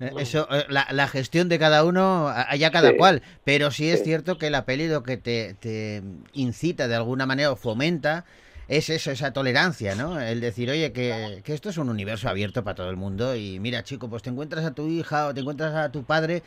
Eh, 0.00 0.10
Eso, 0.18 0.46
eh, 0.50 0.64
la, 0.68 0.86
la 0.92 1.08
gestión 1.08 1.48
de 1.48 1.58
cada 1.58 1.84
uno, 1.84 2.28
allá 2.28 2.70
cada 2.70 2.90
Sí. 2.90 2.96
cual. 2.96 3.22
Pero 3.44 3.70
sí 3.70 3.88
es 3.88 4.00
Sí. 4.00 4.04
cierto 4.06 4.36
que 4.36 4.50
la 4.50 4.66
peli 4.66 4.88
lo 4.88 5.02
que 5.02 5.16
te, 5.16 5.54
te 5.54 6.02
incita 6.34 6.88
de 6.88 6.96
alguna 6.96 7.24
manera 7.24 7.52
o 7.52 7.56
fomenta 7.56 8.24
es 8.68 8.90
eso, 8.90 9.10
esa 9.10 9.32
tolerancia, 9.32 9.94
¿no? 9.94 10.20
El 10.20 10.40
decir, 10.40 10.70
oye, 10.70 10.92
que, 10.92 11.42
que 11.44 11.52
esto 11.54 11.68
es 11.70 11.78
un 11.78 11.88
universo 11.88 12.28
abierto 12.28 12.64
para 12.64 12.74
todo 12.76 12.90
el 12.90 12.96
mundo 12.96 13.34
y 13.36 13.58
mira, 13.60 13.82
chico, 13.82 14.08
pues 14.08 14.22
te 14.22 14.30
encuentras 14.30 14.64
a 14.64 14.74
tu 14.74 14.88
hija 14.88 15.26
o 15.28 15.34
te 15.34 15.40
encuentras 15.40 15.74
a 15.74 15.92
tu 15.92 16.04
padre, 16.04 16.42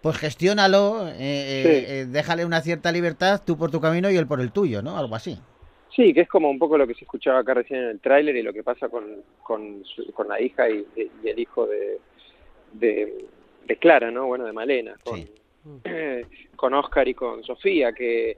pues 0.00 0.16
gestiónalo, 0.18 1.08
eh, 1.08 1.14
eh, 1.18 1.62
Sí. 1.62 1.92
eh, 1.92 2.06
déjale 2.08 2.44
una 2.44 2.60
cierta 2.60 2.90
libertad, 2.92 3.42
tú 3.46 3.56
por 3.56 3.70
tu 3.70 3.80
camino 3.80 4.10
y 4.10 4.16
él 4.16 4.26
por 4.26 4.40
el 4.40 4.52
tuyo, 4.52 4.82
¿no? 4.82 4.98
Algo 4.98 5.14
así. 5.14 5.38
Sí, 5.94 6.14
que 6.14 6.22
es 6.22 6.28
como 6.28 6.48
un 6.50 6.58
poco 6.58 6.78
lo 6.78 6.86
que 6.86 6.94
se 6.94 7.04
escuchaba 7.04 7.40
acá 7.40 7.54
recién 7.54 7.80
en 7.80 7.88
el 7.90 8.00
tráiler 8.00 8.34
y 8.36 8.42
lo 8.42 8.52
que 8.52 8.62
pasa 8.62 8.88
con, 8.88 9.04
con, 9.42 9.84
su- 9.84 10.10
con 10.12 10.26
la 10.28 10.40
hija 10.40 10.68
y, 10.70 10.86
y 11.22 11.28
el 11.28 11.38
hijo 11.38 11.66
de, 11.66 11.98
de, 12.72 13.24
de 13.66 13.76
Clara, 13.76 14.10
¿no? 14.10 14.26
Bueno, 14.26 14.44
de 14.46 14.52
Malena, 14.52 14.96
con, 15.04 15.16
Sí. 15.20 15.28
con 16.56 16.74
Oscar 16.74 17.06
y 17.08 17.14
con 17.14 17.44
Sofía, 17.44 17.92
que, 17.92 18.36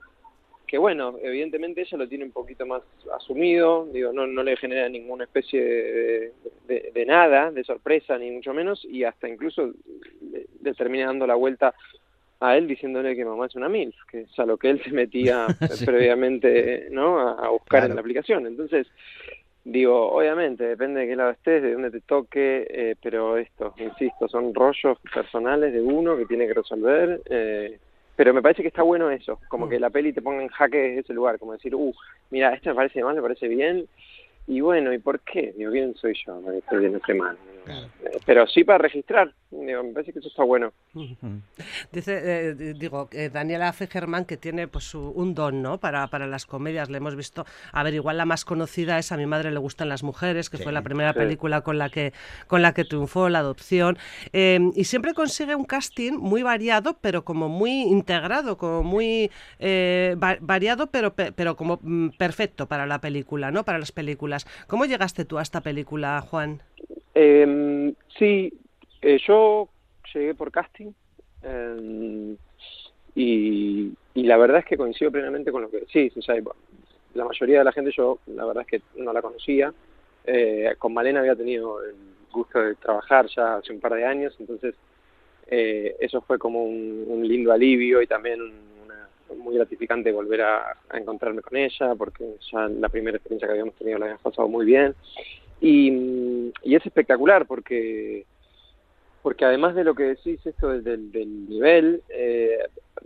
que 0.75 0.79
bueno, 0.79 1.17
evidentemente 1.23 1.83
ella 1.83 1.99
lo 1.99 2.09
tiene 2.09 2.25
un 2.25 2.33
poquito 2.33 2.67
más 2.67 2.83
asumido, 3.17 3.87
digo, 3.93 4.13
no, 4.13 4.27
no 4.27 4.43
le 4.43 4.57
genera 4.57 4.89
ninguna 4.89 5.23
especie 5.23 5.63
de, 5.65 6.33
de- 6.67 6.91
de 6.93 7.07
nada, 7.07 7.53
de 7.53 7.63
sorpresa, 7.63 8.19
ni 8.19 8.33
mucho 8.33 8.53
menos, 8.53 8.85
y 8.85 9.05
hasta 9.05 9.29
incluso 9.29 9.73
le, 10.33 10.47
le 10.61 10.75
termina 10.75 11.07
dando 11.07 11.29
la 11.29 11.37
vuelta 11.37 11.73
a 12.41 12.57
él 12.57 12.67
diciéndole 12.67 13.15
que 13.15 13.25
mamá 13.25 13.47
es 13.47 13.55
una 13.55 13.69
MILF, 13.69 13.95
que 14.11 14.23
es 14.23 14.37
a 14.41 14.47
lo 14.47 14.57
que 14.57 14.71
él 14.71 14.83
se 14.83 14.91
metía 14.91 15.47
Sí. 15.79 15.85
previamente 15.87 16.89
¿no? 16.91 17.21
a, 17.21 17.47
a 17.47 17.51
buscar 17.51 17.79
Claro. 17.83 17.87
en 17.93 17.95
la 17.95 18.01
aplicación. 18.01 18.47
Entonces, 18.49 18.89
digo, 19.63 20.11
obviamente, 20.11 20.65
depende 20.65 21.03
de 21.03 21.07
qué 21.07 21.15
lado 21.15 21.31
estés, 21.31 21.63
de 21.63 21.73
dónde 21.75 21.93
te 21.93 22.01
toque, 22.01 22.67
eh, 22.69 22.97
pero 23.01 23.37
esto, 23.37 23.75
insisto, 23.77 24.27
son 24.27 24.53
rollos 24.53 24.99
personales 25.15 25.73
de 25.73 25.81
uno 25.81 26.17
que 26.17 26.27
tiene 26.27 26.49
que 26.49 26.55
resolver. 26.55 27.23
eh, 27.31 27.79
pero 28.17 28.33
me 28.33 28.43
parece 28.43 28.63
que 28.63 28.69
está 28.69 28.83
bueno 28.83 29.11
eso, 29.11 29.41
como 29.49 29.69
que 29.69 29.81
la 29.81 29.91
peli 29.91 30.13
te 30.13 30.23
ponga 30.23 30.43
en 30.43 30.49
jaque 30.49 30.79
desde 30.79 31.01
ese 31.01 31.15
lugar, 31.15 31.39
como 31.39 31.53
decir, 31.53 31.75
uh, 31.75 31.93
mira, 32.31 32.55
esto 32.55 32.71
me 32.71 32.77
parece 32.77 33.03
mal, 33.03 33.15
me 33.17 33.23
parece 33.23 33.49
bien, 33.49 33.87
y 34.47 34.61
bueno, 34.61 34.93
¿y 34.93 34.99
por 34.99 35.21
qué? 35.21 35.53
Digo, 35.57 35.73
¿quién 35.73 35.95
soy 35.95 36.15
yo 36.27 36.41
esté 36.53 36.77
bien 36.77 36.95
o 36.95 36.99
esté 36.99 37.15
mal? 37.15 37.37
Claro. 37.65 37.89
Pero 38.27 38.47
sí 38.47 38.63
para 38.63 38.79
registrar, 38.79 39.33
me 39.51 39.75
parece 39.93 40.13
que 40.13 40.19
eso 40.19 40.29
está 40.29 40.45
bueno. 40.45 40.73
Dice, 41.93 42.21
eh, 42.51 42.55
di- 42.55 42.73
digo, 42.75 43.09
eh, 43.13 43.31
Daniela 43.33 43.73
Fegerman 43.73 44.25
que 44.27 44.37
tiene 44.37 44.69
pues 44.69 44.85
su- 44.85 45.11
un 45.11 45.35
don, 45.35 45.63
¿no? 45.63 45.79
Para, 45.79 46.07
para 46.09 46.27
las 46.27 46.45
comedias, 46.47 46.91
le 46.91 46.99
hemos 46.99 47.17
visto, 47.17 47.45
a 47.73 47.83
ver, 47.83 47.95
igual 47.95 48.19
la 48.19 48.27
más 48.27 48.45
conocida 48.45 48.99
es 48.99 49.13
A 49.13 49.17
mi 49.17 49.27
madre 49.27 49.51
le 49.51 49.59
gustan 49.59 49.89
las 49.89 50.03
mujeres, 50.03 50.51
que 50.51 50.59
Sí, 50.59 50.63
fue 50.63 50.73
la 50.73 50.83
primera 50.83 51.13
sí. 51.13 51.19
película 51.19 51.63
con 51.63 51.79
la 51.79 51.89
que 51.91 52.13
con 52.47 52.63
la 52.63 52.73
que 52.75 52.85
triunfó 52.85 53.29
la 53.29 53.39
adopción, 53.41 53.97
Eh, 54.33 54.61
y 54.75 54.85
siempre 54.85 55.15
consigue 55.15 55.55
un 55.55 55.65
casting 55.65 56.13
muy 56.13 56.43
variado, 56.43 56.99
pero 57.01 57.25
como 57.25 57.49
muy 57.49 57.71
integrado, 57.83 58.57
como 58.59 58.83
muy 58.83 59.31
eh, 59.59 60.17
va- 60.23 60.37
variado, 60.41 60.89
pero 60.89 61.15
pe- 61.15 61.33
pero 61.33 61.57
como 61.57 61.79
mm, 61.83 62.11
perfecto 62.19 62.67
para 62.67 62.87
la 62.87 63.01
película, 63.01 63.51
¿no? 63.51 63.65
Para 63.65 63.79
las 63.79 63.93
películas. 63.93 64.47
¿Cómo 64.67 64.85
llegaste 64.85 65.25
tú 65.25 65.39
a 65.39 65.43
esta 65.43 65.61
película, 65.63 66.21
Juan? 66.21 66.63
Eh, 67.15 67.95
sí, 68.19 68.53
eh, 69.01 69.19
yo 69.27 69.69
llegué 70.13 70.35
por 70.35 70.51
casting 70.51 70.93
eh, 71.43 72.37
y, 73.15 73.93
la 74.15 74.37
verdad 74.37 74.61
es 74.61 74.65
que 74.65 74.77
coincido 74.77 75.11
plenamente 75.11 75.53
con 75.53 75.63
lo 75.63 75.71
que 75.71 75.81
decís. 75.81 76.17
O 76.17 76.23
sea, 76.23 76.37
la 77.15 77.25
mayoría 77.25 77.59
de 77.59 77.65
la 77.65 77.73
gente 77.73 77.93
yo 77.97 78.19
la 78.27 78.45
verdad 78.45 78.65
es 78.67 78.81
que 78.81 79.03
no 79.03 79.13
la 79.13 79.23
conocía. 79.23 79.73
Eh, 80.25 80.75
con 80.79 80.95
Malena 80.95 81.21
había 81.21 81.37
tenido 81.37 81.83
el 81.83 81.95
gusto 82.33 82.59
de 82.59 82.75
trabajar 82.77 83.27
ya 83.35 83.57
hace 83.57 83.73
un 83.73 83.81
par 83.81 83.95
de 83.95 84.05
años, 84.05 84.35
entonces 84.41 84.75
eh, 85.47 85.95
eso 86.01 86.23
fue 86.23 86.39
como 86.39 86.65
un, 86.65 87.23
lindo 87.23 87.53
alivio 87.53 88.01
y 88.01 88.07
también 88.07 88.41
un- 88.41 88.65
una, 88.85 89.09
muy 89.37 89.55
gratificante 89.57 90.11
volver 90.13 90.43
a, 90.43 90.77
a 90.89 90.99
encontrarme 90.99 91.43
con 91.43 91.57
ella 91.57 91.95
porque 91.97 92.37
ya 92.51 92.69
la 92.69 92.89
primera 92.89 93.17
experiencia 93.17 93.47
que 93.47 93.53
habíamos 93.53 93.75
tenido 93.75 93.99
la 93.99 94.07
habíamos 94.07 94.23
pasado 94.23 94.49
muy 94.49 94.65
bien. 94.65 94.95
Y, 95.61 96.53
y 96.63 96.75
es 96.75 96.85
espectacular 96.85 97.47
porque 97.47 98.27
porque 99.23 99.47
además 99.47 99.75
de 99.75 99.85
lo 99.85 99.95
que 99.95 100.03
decís 100.03 100.45
esto 100.45 100.69
del, 100.69 101.11
del 101.11 101.49
nivel 101.49 102.03
eh, 102.11 102.59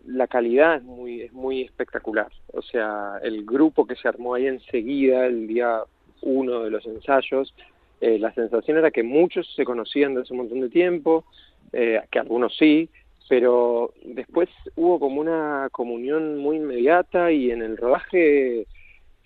la 0.07 0.27
calidad 0.27 0.77
es 0.77 0.83
muy 0.83 1.23
es 1.23 1.33
muy 1.33 1.63
espectacular. 1.63 2.29
O 2.53 2.63
sea 2.63 3.21
el 3.23 3.45
grupo 3.45 3.87
que 3.87 3.97
se 3.97 4.09
armó 4.09 4.35
ahí 4.35 4.47
enseguida 4.47 5.27
el 5.27 5.47
día 5.47 5.83
uno 6.23 6.65
de 6.65 6.71
los 6.71 6.85
ensayos 6.87 7.55
eh, 8.01 8.19
la 8.19 8.33
sensación 8.35 8.79
era 8.79 8.91
que 8.91 9.03
muchos 9.03 9.53
se 9.55 9.65
conocían 9.65 10.15
desde 10.15 10.23
hace 10.23 10.33
un 10.35 10.39
montón 10.41 10.61
de 10.61 10.69
tiempo 10.69 11.25
eh, 11.73 12.01
que 12.11 12.19
algunos 12.19 12.57
sí 12.57 12.89
pero 13.29 13.93
después 14.05 14.49
hubo 14.75 14.99
como 14.99 15.21
una 15.21 15.69
comunión 15.71 16.39
muy 16.39 16.57
inmediata 16.57 17.31
y 17.31 17.51
en 17.51 17.63
el 17.63 17.77
rodaje 17.77 18.67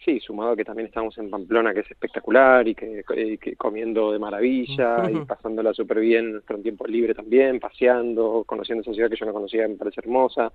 Sí, 0.05 0.19
sumado 0.19 0.53
a 0.53 0.57
que 0.57 0.65
también 0.65 0.89
estamos 0.89 1.17
en 1.19 1.31
Pamplona, 1.31 1.73
que 1.73 1.81
es 1.81 1.91
espectacular, 1.91 2.67
y 2.67 2.75
que, 2.75 3.05
y 3.17 3.39
que 3.39 3.55
comiendo 3.55 4.11
de 4.11 4.19
maravilla, 4.19 5.09
y 5.09 5.25
pasándola 5.25 5.73
súper 5.73 6.01
bien 6.01 6.25
en 6.25 6.33
nuestro 6.33 6.59
tiempo 6.59 6.87
libre 6.87 7.15
también, 7.15 7.61
paseando, 7.61 8.43
conociendo 8.45 8.83
esa 8.83 8.93
ciudad 8.93 9.09
que 9.09 9.17
yo 9.17 9.27
no 9.27 9.33
conocía, 9.33 9.69
me 9.69 9.77
parece 9.77 10.01
hermosa. 10.01 10.51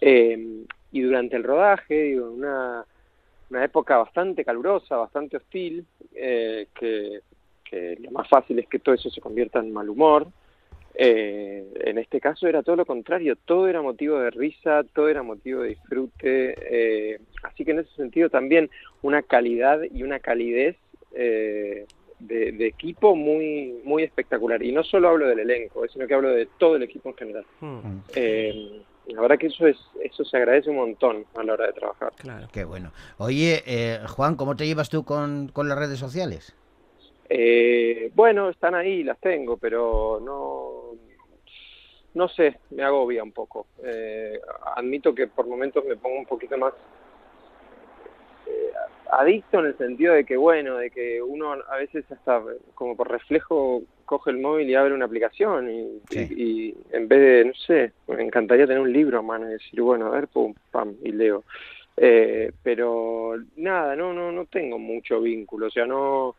Eh, 0.00 0.64
y 0.90 1.00
durante 1.02 1.36
el 1.36 1.44
rodaje, 1.44 2.02
digo, 2.02 2.32
una, 2.32 2.84
una 3.50 3.64
época 3.64 3.96
bastante 3.98 4.44
calurosa, 4.44 4.96
bastante 4.96 5.36
hostil, 5.36 5.86
eh, 6.12 6.66
que, 6.74 7.20
que 7.62 7.96
lo 8.00 8.10
más 8.10 8.28
fácil 8.28 8.58
es 8.58 8.66
que 8.66 8.80
todo 8.80 8.96
eso 8.96 9.08
se 9.08 9.20
convierta 9.20 9.60
en 9.60 9.72
mal 9.72 9.88
humor. 9.88 10.26
Eh, 11.02 11.64
en 11.80 11.96
este 11.96 12.20
caso 12.20 12.46
era 12.46 12.62
todo 12.62 12.76
lo 12.76 12.84
contrario, 12.84 13.34
todo 13.34 13.68
era 13.68 13.80
motivo 13.80 14.18
de 14.18 14.30
risa, 14.30 14.82
todo 14.92 15.08
era 15.08 15.22
motivo 15.22 15.62
de 15.62 15.70
disfrute, 15.70 16.54
eh, 16.60 17.18
así 17.42 17.64
que 17.64 17.70
en 17.70 17.78
ese 17.78 17.94
sentido 17.96 18.28
también 18.28 18.68
una 19.00 19.22
calidad 19.22 19.80
y 19.82 20.02
una 20.02 20.18
calidez 20.18 20.76
eh, 21.14 21.86
de, 22.18 22.52
de 22.52 22.66
equipo 22.66 23.16
muy 23.16 23.80
muy 23.82 24.02
espectacular. 24.02 24.62
Y 24.62 24.72
no 24.72 24.84
solo 24.84 25.08
hablo 25.08 25.26
del 25.26 25.38
elenco, 25.38 25.86
eh, 25.86 25.88
sino 25.90 26.06
que 26.06 26.12
hablo 26.12 26.28
de 26.32 26.46
todo 26.58 26.76
el 26.76 26.82
equipo 26.82 27.08
en 27.08 27.16
general. 27.16 27.46
Hmm. 27.60 28.00
Eh, 28.14 28.82
la 29.06 29.22
verdad 29.22 29.38
que 29.38 29.46
eso 29.46 29.66
es 29.66 29.78
eso 30.02 30.22
se 30.22 30.36
agradece 30.36 30.68
un 30.68 30.76
montón 30.76 31.24
a 31.34 31.42
la 31.42 31.54
hora 31.54 31.66
de 31.68 31.72
trabajar. 31.72 32.12
Claro. 32.16 32.46
Qué 32.52 32.64
bueno. 32.64 32.92
Oye, 33.16 33.62
eh, 33.66 34.00
Juan, 34.06 34.36
¿cómo 34.36 34.54
te 34.54 34.66
llevas 34.66 34.90
tú 34.90 35.04
con, 35.04 35.48
con 35.48 35.66
las 35.66 35.78
redes 35.78 35.98
sociales? 35.98 36.54
Eh, 37.32 38.10
bueno, 38.14 38.48
están 38.50 38.74
ahí, 38.74 39.04
las 39.04 39.20
tengo, 39.20 39.56
pero 39.56 40.18
no, 40.20 40.98
no 42.14 42.28
sé, 42.28 42.58
me 42.70 42.82
agobia 42.82 43.22
un 43.22 43.30
poco. 43.30 43.68
Eh, 43.84 44.40
admito 44.74 45.14
que 45.14 45.28
por 45.28 45.46
momentos 45.46 45.84
me 45.84 45.96
pongo 45.96 46.18
un 46.18 46.26
poquito 46.26 46.58
más 46.58 46.74
eh, 48.48 48.72
adicto 49.12 49.60
en 49.60 49.66
el 49.66 49.76
sentido 49.78 50.14
de 50.14 50.24
que, 50.24 50.36
bueno, 50.36 50.76
de 50.78 50.90
que 50.90 51.22
uno 51.22 51.52
a 51.52 51.76
veces 51.76 52.04
hasta 52.10 52.42
como 52.74 52.96
por 52.96 53.08
reflejo 53.08 53.82
coge 54.04 54.32
el 54.32 54.38
móvil 54.38 54.68
y 54.68 54.74
abre 54.74 54.92
una 54.92 55.04
aplicación 55.04 55.70
y, 55.70 56.00
Sí. 56.10 56.26
y- 56.30 56.42
y 56.70 56.76
en 56.90 57.06
vez 57.06 57.20
de, 57.20 57.44
no 57.44 57.54
sé, 57.54 57.92
me 58.08 58.24
encantaría 58.24 58.66
tener 58.66 58.82
un 58.82 58.92
libro 58.92 59.20
a 59.20 59.22
mano 59.22 59.48
y 59.48 59.52
decir, 59.52 59.80
bueno, 59.80 60.06
a 60.06 60.10
ver, 60.10 60.26
pum, 60.26 60.52
pam, 60.72 60.96
y 61.04 61.12
leo. 61.12 61.44
Eh, 61.96 62.50
pero 62.60 63.34
nada, 63.54 63.94
no, 63.94 64.12
no, 64.12 64.32
no 64.32 64.46
tengo 64.46 64.80
mucho 64.80 65.20
vínculo, 65.20 65.66
o 65.66 65.70
sea, 65.70 65.86
no, 65.86 66.34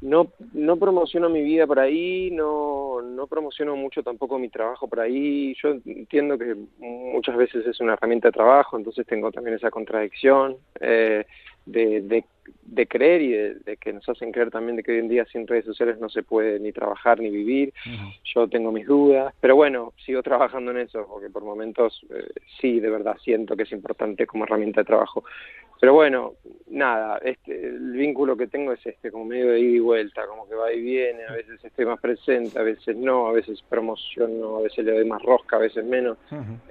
no, 0.00 0.32
no 0.54 0.76
promociono 0.76 1.28
mi 1.28 1.42
vida 1.42 1.66
por 1.66 1.78
ahí, 1.78 2.30
no, 2.30 3.02
no 3.02 3.26
promociono 3.26 3.76
mucho 3.76 4.02
tampoco 4.02 4.38
mi 4.38 4.48
trabajo 4.48 4.88
por 4.88 5.00
ahí. 5.00 5.54
Yo 5.62 5.70
entiendo 5.84 6.38
que 6.38 6.56
muchas 6.78 7.36
veces 7.36 7.66
es 7.66 7.80
una 7.80 7.94
herramienta 7.94 8.28
de 8.28 8.32
trabajo, 8.32 8.76
entonces 8.76 9.06
tengo 9.06 9.30
también 9.30 9.56
esa 9.56 9.70
contradicción 9.70 10.56
eh, 10.80 11.26
de, 11.66 12.00
de, 12.00 12.24
de 12.64 12.86
creer 12.86 13.20
y 13.20 13.28
de, 13.32 13.54
de 13.56 13.76
que 13.76 13.92
nos 13.92 14.08
hacen 14.08 14.32
creer 14.32 14.50
también 14.50 14.76
de 14.76 14.82
que 14.82 14.92
hoy 14.92 14.98
en 14.98 15.08
día 15.08 15.26
sin 15.26 15.46
redes 15.46 15.66
sociales 15.66 15.98
no 16.00 16.08
se 16.08 16.22
puede 16.22 16.58
ni 16.58 16.72
trabajar 16.72 17.20
ni 17.20 17.30
vivir. 17.30 17.72
Yo 18.24 18.48
tengo 18.48 18.72
mis 18.72 18.86
dudas, 18.86 19.34
pero 19.40 19.54
bueno, 19.54 19.92
sigo 20.04 20.22
trabajando 20.22 20.70
en 20.70 20.78
eso, 20.78 21.06
porque 21.08 21.28
por 21.28 21.44
momentos 21.44 22.04
eh, 22.10 22.26
sí, 22.60 22.80
de 22.80 22.90
verdad 22.90 23.16
siento 23.22 23.54
que 23.54 23.64
es 23.64 23.72
importante 23.72 24.26
como 24.26 24.44
herramienta 24.44 24.80
de 24.80 24.86
trabajo. 24.86 25.24
Pero 25.80 25.94
bueno, 25.94 26.34
nada, 26.68 27.18
este, 27.24 27.58
el 27.68 27.92
vínculo 27.92 28.36
que 28.36 28.46
tengo 28.48 28.72
es 28.72 28.84
este, 28.86 29.10
como 29.10 29.24
medio 29.24 29.50
de 29.52 29.60
ida 29.60 29.76
y 29.76 29.78
vuelta, 29.78 30.26
como 30.26 30.46
que 30.46 30.54
va 30.54 30.70
y 30.72 30.80
viene, 30.80 31.24
a 31.24 31.32
veces 31.32 31.58
estoy 31.64 31.86
más 31.86 31.98
presente, 31.98 32.58
a 32.58 32.62
veces 32.62 32.94
no, 32.96 33.28
a 33.28 33.32
veces 33.32 33.62
promociono, 33.66 34.58
a 34.58 34.62
veces 34.62 34.84
le 34.84 34.92
doy 34.92 35.06
más 35.06 35.22
rosca, 35.22 35.56
a 35.56 35.60
veces 35.60 35.84
menos. 35.84 36.18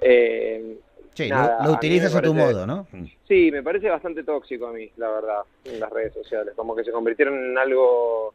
Eh, 0.00 0.78
Sí, 1.12 1.28
lo- 1.28 1.34
nada, 1.34 1.70
utilizas 1.72 2.14
a 2.14 2.22
tu 2.22 2.32
parece- 2.32 2.52
modo, 2.54 2.66
¿no? 2.68 2.86
Sí, 3.26 3.50
me 3.50 3.64
parece 3.64 3.90
bastante 3.90 4.22
tóxico 4.22 4.68
a 4.68 4.72
mí, 4.72 4.88
la 4.96 5.10
verdad, 5.10 5.40
en 5.64 5.80
las 5.80 5.90
redes 5.90 6.14
sociales, 6.14 6.54
como 6.54 6.76
que 6.76 6.84
se 6.84 6.92
convirtieron 6.92 7.34
en 7.50 7.58
algo 7.58 8.32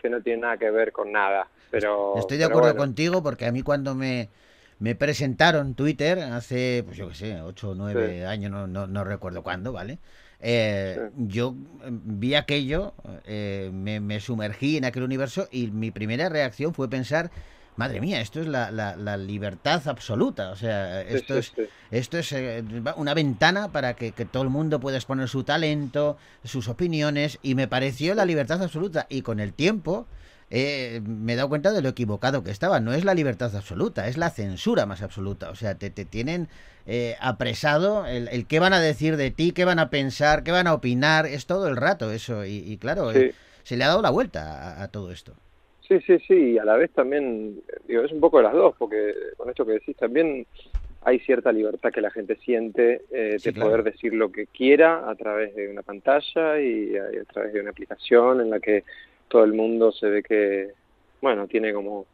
que 0.00 0.08
no 0.08 0.22
tiene 0.22 0.40
nada 0.42 0.56
que 0.56 0.70
ver 0.70 0.92
con 0.92 1.12
nada. 1.12 1.46
Pero 1.70 2.14
Estoy 2.16 2.38
de 2.38 2.44
acuerdo 2.44 2.68
bueno. 2.70 2.78
contigo 2.80 3.22
porque 3.22 3.44
a 3.44 3.52
mí 3.52 3.60
cuando 3.62 3.94
me, 3.94 4.30
me 4.78 4.94
presentaron 4.94 5.74
Twitter 5.74 6.18
hace, 6.18 6.82
pues 6.84 6.96
yo 6.96 7.08
qué 7.08 7.14
sé, 7.14 7.40
8 7.40 7.70
o 7.70 7.74
9 7.74 8.18
Sí. 8.20 8.24
años, 8.24 8.50
no, 8.50 8.66
no, 8.66 8.86
no 8.86 9.04
recuerdo 9.04 9.42
cuándo, 9.42 9.72
¿vale? 9.72 9.98
Eh, 10.40 11.10
Yo 11.16 11.54
eh, 11.82 11.88
vi 11.90 12.34
aquello, 12.34 12.92
eh, 13.24 13.70
me, 13.72 14.00
me 14.00 14.20
sumergí 14.20 14.76
en 14.76 14.84
aquel 14.84 15.02
universo 15.02 15.48
y 15.50 15.68
mi 15.68 15.90
primera 15.90 16.28
reacción 16.28 16.74
fue 16.74 16.90
pensar, 16.90 17.30
madre 17.76 18.00
mía, 18.02 18.20
esto 18.20 18.40
es 18.40 18.46
la, 18.46 18.70
la- 18.70 18.96
la 18.96 19.16
libertad 19.16 19.86
absoluta, 19.88 20.50
o 20.50 20.56
sea, 20.56 21.00
esto 21.02 21.40
sí, 21.42 21.52
es... 21.60 21.68
Esto 21.88 22.18
es 22.18 22.32
eh, 22.32 22.64
una 22.96 23.14
ventana 23.14 23.68
para 23.70 23.94
que, 23.94 24.10
que 24.10 24.24
todo 24.24 24.42
el 24.42 24.48
mundo 24.50 24.80
pueda 24.80 24.96
exponer 24.96 25.28
su 25.28 25.44
talento, 25.44 26.16
sus 26.42 26.66
opiniones, 26.66 27.38
y 27.42 27.54
me 27.54 27.68
pareció 27.68 28.16
la 28.16 28.24
libertad 28.24 28.60
absoluta. 28.60 29.06
Y 29.08 29.22
con 29.22 29.38
el 29.38 29.52
tiempo 29.52 30.08
eh, 30.50 31.00
me 31.04 31.32
he 31.32 31.36
dado 31.36 31.48
cuenta 31.48 31.72
de 31.72 31.82
lo 31.82 31.88
equivocado 31.88 32.42
que 32.44 32.50
estaba. 32.50 32.80
No 32.80 32.92
es 32.92 33.04
la 33.04 33.14
libertad 33.14 33.54
absoluta, 33.56 34.08
es 34.08 34.16
la 34.16 34.30
censura 34.30 34.86
más 34.86 35.02
absoluta. 35.02 35.50
O 35.50 35.54
sea, 35.54 35.74
te, 35.76 35.90
te 35.90 36.04
tienen 36.04 36.48
eh, 36.86 37.16
apresado 37.20 38.06
el, 38.06 38.28
el 38.28 38.46
qué 38.46 38.60
van 38.60 38.72
a 38.72 38.80
decir 38.80 39.16
de 39.16 39.30
ti, 39.30 39.52
qué 39.52 39.64
van 39.64 39.78
a 39.78 39.90
pensar, 39.90 40.42
qué 40.44 40.52
van 40.52 40.66
a 40.66 40.74
opinar. 40.74 41.26
Es 41.26 41.46
todo 41.46 41.68
el 41.68 41.76
rato 41.76 42.10
eso. 42.12 42.44
Y, 42.44 42.58
y 42.58 42.76
claro, 42.78 43.12
Sí. 43.12 43.18
eh, 43.18 43.34
se 43.64 43.76
le 43.76 43.84
ha 43.84 43.88
dado 43.88 44.02
la 44.02 44.10
vuelta 44.10 44.78
a, 44.78 44.82
a 44.84 44.88
todo 44.88 45.10
esto. 45.10 45.34
Sí, 45.88 46.00
sí, 46.06 46.18
sí, 46.26 46.34
y 46.52 46.58
a 46.58 46.64
la 46.64 46.76
vez 46.76 46.90
también, 46.92 47.60
digo, 47.86 48.02
es 48.02 48.10
un 48.10 48.18
poco 48.20 48.38
de 48.38 48.44
las 48.44 48.52
dos, 48.54 48.74
porque 48.76 49.14
con 49.36 49.48
esto 49.48 49.64
que 49.64 49.72
decís 49.72 49.96
también 49.96 50.44
hay 51.02 51.20
cierta 51.20 51.52
libertad 51.52 51.92
que 51.92 52.00
la 52.00 52.10
gente 52.10 52.34
siente 52.44 53.02
eh, 53.12 53.36
Sí, 53.38 53.50
de 53.50 53.52
claro. 53.54 53.70
poder 53.70 53.84
decir 53.84 54.12
lo 54.12 54.32
que 54.32 54.46
quiera 54.48 55.08
a 55.08 55.14
través 55.14 55.54
de 55.54 55.68
una 55.68 55.82
pantalla 55.82 56.58
y 56.60 56.96
a, 56.96 57.12
y 57.12 57.18
a 57.18 57.24
través 57.32 57.52
de 57.52 57.60
una 57.60 57.70
aplicación 57.70 58.40
en 58.40 58.50
la 58.50 58.58
que 58.58 58.82
todo 59.28 59.44
el 59.44 59.52
mundo 59.52 59.92
se 59.92 60.08
ve 60.08 60.22
que, 60.22 60.68
bueno, 61.20 61.46
tiene 61.46 61.72
como 61.72 62.06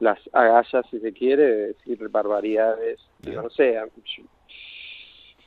las 0.00 0.18
agallas, 0.32 0.86
si 0.90 1.00
se 1.00 1.12
quiere, 1.12 1.42
de 1.44 1.66
decir 1.68 2.08
barbaridades, 2.08 3.00
digo, 3.18 3.42
no 3.42 3.50
sé, 3.50 3.74
yo- 3.74 4.24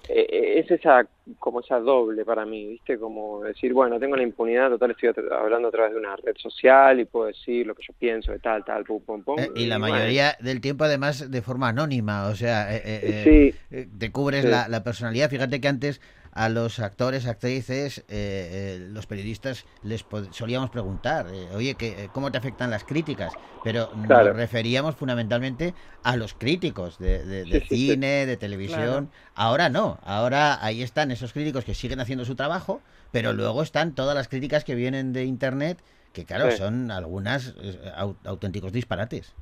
eh, 0.10 0.28
eh, 0.30 0.60
es 0.60 0.72
esa 0.72 1.08
como 1.40 1.62
esa 1.62 1.80
doble 1.80 2.26
para 2.26 2.46
mí, 2.46 2.68
¿viste? 2.68 2.98
Como 2.98 3.44
decir, 3.44 3.72
bueno, 3.72 4.00
tengo 4.00 4.16
la 4.18 4.24
impunidad, 4.24 4.70
total 4.70 4.92
estoy 4.92 5.14
hablando 5.32 5.68
a 5.70 5.72
través 5.72 5.94
de 5.94 6.00
una 6.00 6.16
red 6.16 6.36
social 6.38 7.00
y 7.00 7.06
puedo 7.06 7.28
decir 7.28 7.66
lo 7.68 7.76
que 7.76 7.84
yo 7.88 7.94
pienso 7.98 8.32
de 8.32 8.40
tal, 8.40 8.66
tal, 8.66 8.84
pum, 8.84 9.02
pum, 9.06 9.24
pum. 9.24 9.40
Eh, 9.40 9.52
y 9.56 9.66
la 9.68 9.78
bueno, 9.78 9.96
mayoría 9.96 10.36
del 10.42 10.60
tiempo 10.60 10.84
además 10.84 11.30
de 11.32 11.42
forma 11.42 11.70
anónima, 11.70 12.28
o 12.28 12.36
sea, 12.36 12.76
eh, 12.76 13.54
Sí. 13.70 13.78
te 14.00 14.12
cubres 14.12 14.44
Sí. 14.44 14.50
la, 14.50 14.68
la 14.68 14.84
personalidad. 14.84 15.30
Fíjate 15.30 15.62
que 15.62 15.68
antes 15.68 16.02
a 16.32 16.50
los 16.50 16.80
actores, 16.80 17.26
actrices, 17.28 18.00
eh, 18.00 18.06
eh, 18.10 18.88
los 18.90 19.06
periodistas 19.08 19.66
les 19.82 20.06
solíamos 20.32 20.70
preguntar, 20.70 21.28
eh, 21.34 21.52
oye, 21.54 21.76
que, 21.78 22.10
¿cómo 22.12 22.32
te 22.32 22.38
afectan 22.38 22.70
las 22.70 22.84
críticas? 22.86 23.38
Pero 23.62 23.90
Claro. 24.08 24.30
nos 24.30 24.36
referíamos 24.38 24.96
fundamentalmente 24.96 25.76
a 26.04 26.16
los 26.18 26.34
críticos 26.34 26.98
de, 26.98 27.26
de- 27.26 27.46
de 27.46 27.60
Sí, 27.62 27.66
sí, 27.68 27.78
sí. 27.78 27.88
cine, 27.88 28.26
de 28.26 28.38
televisión. 28.38 29.12
Ahora 29.36 29.70
no, 29.70 30.00
ahora 30.04 30.64
ahí 30.64 30.82
están 30.84 31.12
esos 31.12 31.34
críticos 31.34 31.66
que 31.66 31.76
siguen 31.76 32.00
haciendo 32.00 32.26
su 32.26 32.36
trabajo, 32.36 32.84
pero 33.12 33.34
luego 33.34 33.62
están 33.64 33.94
todas 33.96 34.16
las 34.16 34.28
críticas 34.28 34.64
que 34.64 34.76
vienen 34.76 35.14
de 35.14 35.26
Internet, 35.26 35.84
que 36.14 36.26
claro, 36.26 36.50
Sí. 36.50 36.58
son 36.58 36.92
algunas 36.92 37.54
eh, 37.62 37.92
au- 37.96 38.18
auténticos 38.26 38.72
disparates. 38.72 39.36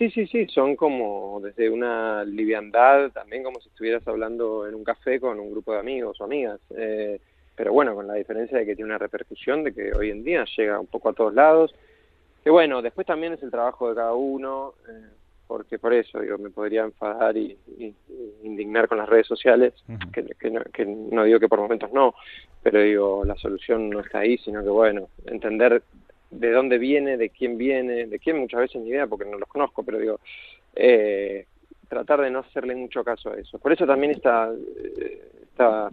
Sí, 0.00 0.08
sí, 0.10 0.26
sí, 0.28 0.46
son 0.48 0.76
como 0.76 1.40
desde 1.42 1.68
una 1.68 2.24
liviandad, 2.24 3.10
también 3.12 3.42
como 3.42 3.60
si 3.60 3.68
estuvieras 3.68 4.08
hablando 4.08 4.66
en 4.66 4.74
un 4.74 4.82
café 4.82 5.20
con 5.20 5.38
un 5.38 5.50
grupo 5.50 5.74
de 5.74 5.80
amigos 5.80 6.18
o 6.20 6.24
amigas. 6.24 6.58
Eh, 6.74 7.20
pero 7.54 7.74
bueno, 7.74 7.94
con 7.94 8.06
la 8.06 8.14
diferencia 8.14 8.56
de 8.56 8.64
que 8.64 8.74
tiene 8.74 8.88
una 8.88 8.96
repercusión 8.96 9.62
de 9.62 9.74
que 9.74 9.92
hoy 9.92 10.10
en 10.10 10.24
día 10.24 10.46
llega 10.56 10.80
un 10.80 10.86
poco 10.86 11.10
a 11.10 11.12
todos 11.12 11.34
lados. 11.34 11.74
Que 12.42 12.48
bueno, 12.48 12.80
después 12.80 13.06
también 13.06 13.34
es 13.34 13.42
el 13.42 13.50
trabajo 13.50 13.90
de 13.90 13.96
cada 13.96 14.14
uno, 14.14 14.72
eh, 14.88 15.08
porque 15.46 15.78
por 15.78 15.92
eso 15.92 16.18
digo, 16.20 16.38
me 16.38 16.48
podría 16.48 16.84
enfadar 16.84 17.36
y, 17.36 17.58
y- 17.76 17.94
y 18.08 18.34
indignar 18.44 18.88
con 18.88 18.96
las 18.96 19.08
redes 19.08 19.26
sociales, 19.26 19.74
que, 20.12 20.24
que 20.24 20.50
no, 20.50 20.62
que 20.72 20.86
no 20.86 21.24
digo 21.24 21.38
que 21.38 21.48
por 21.48 21.60
momentos 21.60 21.92
no, 21.92 22.14
pero 22.62 22.80
digo, 22.80 23.22
la 23.26 23.34
solución 23.36 23.90
no 23.90 24.00
está 24.00 24.20
ahí, 24.20 24.38
sino 24.38 24.62
que 24.62 24.70
bueno, 24.70 25.10
entender 25.26 25.82
de 26.30 26.50
dónde 26.52 26.78
viene, 26.78 27.16
de 27.16 27.30
quién 27.30 27.58
viene, 27.58 28.06
de 28.06 28.18
quién 28.18 28.38
muchas 28.38 28.60
veces 28.60 28.80
ni 28.82 28.90
idea 28.90 29.06
porque 29.06 29.24
no 29.24 29.38
los 29.38 29.48
conozco, 29.48 29.82
pero 29.82 29.98
digo, 29.98 30.20
eh, 30.76 31.46
tratar 31.88 32.20
de 32.20 32.30
no 32.30 32.38
hacerle 32.40 32.74
mucho 32.76 33.02
caso 33.02 33.30
a 33.32 33.36
eso. 33.38 33.58
Por 33.58 33.72
eso 33.72 33.84
también 33.86 34.12
esta, 34.12 34.48
eh, 34.52 35.30
esta 35.42 35.90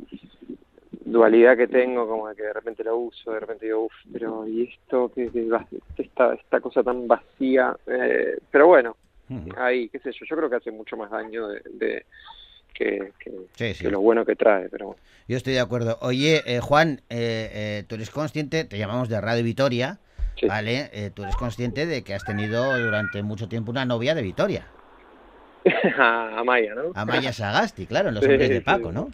dualidad 1.06 1.58
que 1.58 1.68
tengo, 1.68 2.08
como 2.08 2.28
de 2.30 2.36
que 2.36 2.44
de 2.44 2.54
repente 2.54 2.84
lo 2.84 2.98
uso, 2.98 3.32
de 3.32 3.40
repente 3.40 3.66
digo, 3.66 3.86
uff, 3.86 3.94
pero 4.12 4.48
¿y 4.48 4.64
esto? 4.64 5.12
¿Qué, 5.14 5.30
qué 5.32 6.04
esta, 6.04 6.34
esta 6.34 6.60
cosa 6.60 6.84
tan 6.84 7.08
vacía? 7.08 7.76
Eh, 7.88 8.38
pero 8.52 8.68
bueno, 8.68 8.98
ahí, 9.58 9.90
qué 9.90 10.00
sé 10.00 10.12
yo, 10.12 10.26
yo 10.30 10.36
creo 10.38 10.50
que 10.50 10.56
hace 10.58 10.72
mucho 10.72 10.96
más 10.98 11.10
daño 11.12 11.48
de, 11.48 11.62
de- 11.72 12.06
que, 12.74 13.12
que, 13.20 13.32
Sí, 13.56 13.74
sí. 13.74 13.84
que 13.86 13.90
lo 13.90 14.02
bueno 14.02 14.24
que 14.24 14.36
trae, 14.36 14.70
pero 14.70 14.88
bueno. 14.88 15.02
Yo 15.28 15.36
estoy 15.36 15.54
de 15.54 15.60
acuerdo. 15.62 15.98
Oye, 16.02 16.44
eh, 16.46 16.60
Juan, 16.60 17.02
eh, 17.10 17.50
eh, 17.52 17.84
tú 17.88 17.96
eres 17.96 18.12
consciente, 18.12 18.66
te 18.66 18.78
llamamos 18.78 19.10
de 19.10 19.20
Radio 19.20 19.44
Vitoria, 19.44 20.00
¿vale? 20.46 20.90
Eh, 20.94 21.12
tú 21.14 21.24
eres 21.24 21.36
consciente 21.36 21.86
de 21.86 22.04
que 22.04 22.14
has 22.14 22.24
tenido 22.26 22.78
durante 22.78 23.24
mucho 23.24 23.48
tiempo 23.48 23.72
una 23.72 23.86
novia 23.86 24.16
de 24.16 24.22
Vitoria, 24.22 24.68
a 26.00 26.44
Maya, 26.46 26.76
¿no? 26.76 26.92
Amaya 26.96 27.34
Sagasti, 27.34 27.86
claro, 27.88 28.10
en 28.10 28.16
Los 28.16 28.24
Sí, 28.24 28.32
Hombres 28.32 28.50
de 28.50 28.62
Paco. 28.62 28.92
¿no? 28.92 29.10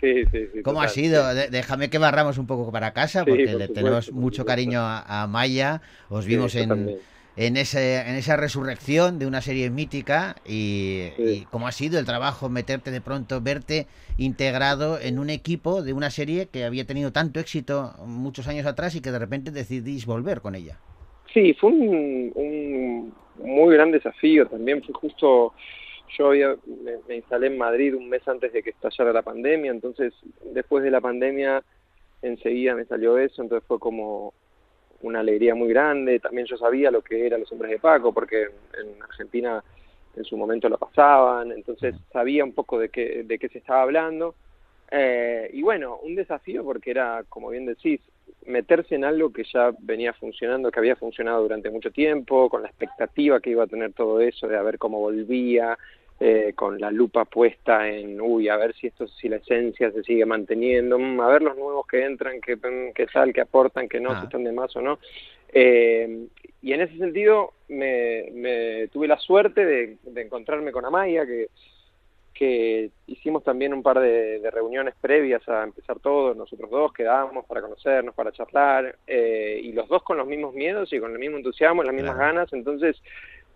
Sí, 0.00 0.24
sí, 0.30 0.46
sí. 0.54 0.62
¿Cómo 0.62 0.80
ha 0.80 0.88
sido? 0.88 1.32
sí. 1.34 1.48
Déjame 1.50 1.90
que 1.90 1.98
barramos 1.98 2.38
un 2.38 2.46
poco 2.46 2.70
para 2.70 2.92
casa, 2.92 3.24
Sí, 3.24 3.30
porque 3.30 3.46
por 3.46 3.54
le 3.60 3.66
supuesto, 3.66 3.74
tenemos 3.74 4.06
por 4.06 4.14
mucho 4.14 4.44
cariño 4.44 4.80
a, 4.80 5.00
a 5.00 5.22
Amaya. 5.22 5.82
Os 6.08 6.24
vimos 6.26 6.54
en, 6.54 6.68
también. 6.68 6.98
En, 7.38 7.56
ese, 7.56 8.00
en 8.00 8.16
esa 8.16 8.36
resurrección 8.36 9.20
de 9.20 9.26
una 9.26 9.40
serie 9.40 9.70
mítica 9.70 10.34
y, 10.44 11.10
y 11.18 11.46
cómo 11.52 11.68
ha 11.68 11.72
sido 11.72 12.00
el 12.00 12.04
trabajo 12.04 12.48
meterte 12.48 12.90
de 12.90 13.00
pronto, 13.00 13.40
verte 13.40 13.86
integrado 14.16 14.98
en 15.00 15.20
un 15.20 15.30
equipo 15.30 15.82
de 15.84 15.92
una 15.92 16.10
serie 16.10 16.46
que 16.46 16.64
había 16.64 16.84
tenido 16.84 17.12
tanto 17.12 17.38
éxito 17.38 17.94
muchos 18.04 18.48
años 18.48 18.66
atrás 18.66 18.96
y 18.96 19.00
que 19.00 19.12
de 19.12 19.20
repente 19.20 19.52
decidís 19.52 20.04
volver 20.04 20.40
con 20.40 20.56
ella. 20.56 20.80
Sí, 21.32 21.54
fue 21.54 21.70
un, 21.70 22.32
un 22.34 23.14
muy 23.44 23.72
gran 23.72 23.92
desafío 23.92 24.48
también. 24.48 24.82
Fue 24.82 24.94
justo, 24.94 25.54
yo 26.18 26.26
había, 26.26 26.56
me, 26.82 26.94
me 27.06 27.16
instalé 27.16 27.46
en 27.46 27.58
Madrid 27.58 27.94
un 27.94 28.08
mes 28.08 28.26
antes 28.26 28.52
de 28.52 28.64
que 28.64 28.70
estallara 28.70 29.12
la 29.12 29.22
pandemia, 29.22 29.70
entonces 29.70 30.12
después 30.52 30.82
de 30.82 30.90
la 30.90 31.00
pandemia 31.00 31.62
enseguida 32.20 32.74
me 32.74 32.84
salió 32.84 33.16
eso, 33.16 33.42
entonces 33.42 33.64
fue 33.68 33.78
como 33.78 34.34
una 35.02 35.20
alegría 35.20 35.54
muy 35.54 35.68
grande. 35.68 36.20
También 36.20 36.46
yo 36.46 36.56
sabía 36.56 36.90
lo 36.90 37.02
que 37.02 37.26
eran 37.26 37.40
los 37.40 37.52
hombres 37.52 37.70
de 37.70 37.78
Paco, 37.78 38.12
porque 38.12 38.42
en, 38.42 38.88
en 38.88 39.02
Argentina 39.02 39.62
en 40.18 40.24
su 40.24 40.36
momento 40.36 40.68
lo 40.68 40.78
pasaban, 40.78 41.52
entonces 41.52 41.94
sabía 42.12 42.44
un 42.44 42.52
poco 42.52 42.78
de 42.78 42.88
qué, 42.88 43.22
de 43.24 43.38
qué 43.38 43.48
se 43.48 43.58
estaba 43.58 43.82
hablando. 43.82 44.34
Eh, 44.90 45.50
y 45.52 45.62
bueno, 45.62 45.98
un 46.02 46.14
desafío 46.14 46.64
porque 46.64 46.90
era, 46.90 47.24
como 47.28 47.50
bien 47.50 47.66
decís, 47.66 48.00
meterse 48.46 48.94
en 48.94 49.04
algo 49.04 49.32
que 49.32 49.44
ya 49.44 49.72
venía 49.80 50.12
funcionando, 50.14 50.70
que 50.70 50.80
había 50.80 50.96
funcionado 50.96 51.42
durante 51.42 51.70
mucho 51.70 51.90
tiempo, 51.90 52.48
con 52.48 52.62
la 52.62 52.68
expectativa 52.68 53.40
que 53.40 53.50
iba 53.50 53.64
a 53.64 53.68
tener 53.68 53.92
todo 53.92 54.20
eso, 54.20 54.48
de 54.48 54.56
a 54.56 54.62
ver 54.62 54.78
cómo 54.78 54.98
volvía, 54.98 55.78
eh, 56.20 56.52
con 56.54 56.80
la 56.80 56.90
lupa 56.90 57.24
puesta 57.24 57.88
en, 57.88 58.20
uy, 58.20 58.48
a 58.48 58.56
ver 58.56 58.74
si 58.74 58.88
esto, 58.88 59.06
si 59.06 59.28
la 59.28 59.36
esencia 59.36 59.92
se 59.92 60.02
sigue 60.02 60.26
manteniendo, 60.26 60.98
mm, 60.98 61.20
a 61.20 61.28
ver 61.28 61.42
los 61.42 61.56
nuevos 61.56 61.86
que 61.86 62.04
entran, 62.04 62.40
que, 62.40 62.56
mm, 62.56 62.92
que 62.92 63.06
tal, 63.06 63.32
que 63.32 63.40
aportan, 63.40 63.88
que 63.88 64.00
no, 64.00 64.10
Ah. 64.10 64.18
si 64.20 64.24
están 64.26 64.44
de 64.44 64.52
más 64.52 64.74
o 64.74 64.80
no. 64.80 64.98
Eh, 65.52 66.26
y 66.60 66.72
en 66.72 66.80
ese 66.80 66.98
sentido 66.98 67.52
me, 67.68 68.30
me 68.32 68.88
tuve 68.88 69.06
la 69.06 69.18
suerte 69.18 69.64
de, 69.64 69.96
de 70.02 70.22
encontrarme 70.22 70.72
con 70.72 70.84
Amaya, 70.84 71.24
que, 71.24 71.46
que 72.34 72.90
hicimos 73.06 73.42
también 73.42 73.72
un 73.72 73.82
par 73.82 73.98
de, 73.98 74.38
de 74.40 74.50
reuniones 74.50 74.94
previas 75.00 75.48
a 75.48 75.64
empezar 75.64 75.98
todo, 76.00 76.34
nosotros 76.34 76.70
dos 76.70 76.92
quedábamos 76.92 77.46
para 77.46 77.62
conocernos, 77.62 78.14
para 78.14 78.32
charlar, 78.32 78.96
eh, 79.06 79.60
y 79.62 79.72
los 79.72 79.88
dos 79.88 80.02
con 80.02 80.16
los 80.18 80.26
mismos 80.26 80.54
miedos 80.54 80.92
y 80.92 81.00
con 81.00 81.12
el 81.12 81.18
mismo 81.18 81.36
entusiasmo, 81.36 81.82
las 81.82 81.94
mismas 81.94 82.16
ganas, 82.16 82.52
entonces 82.52 82.96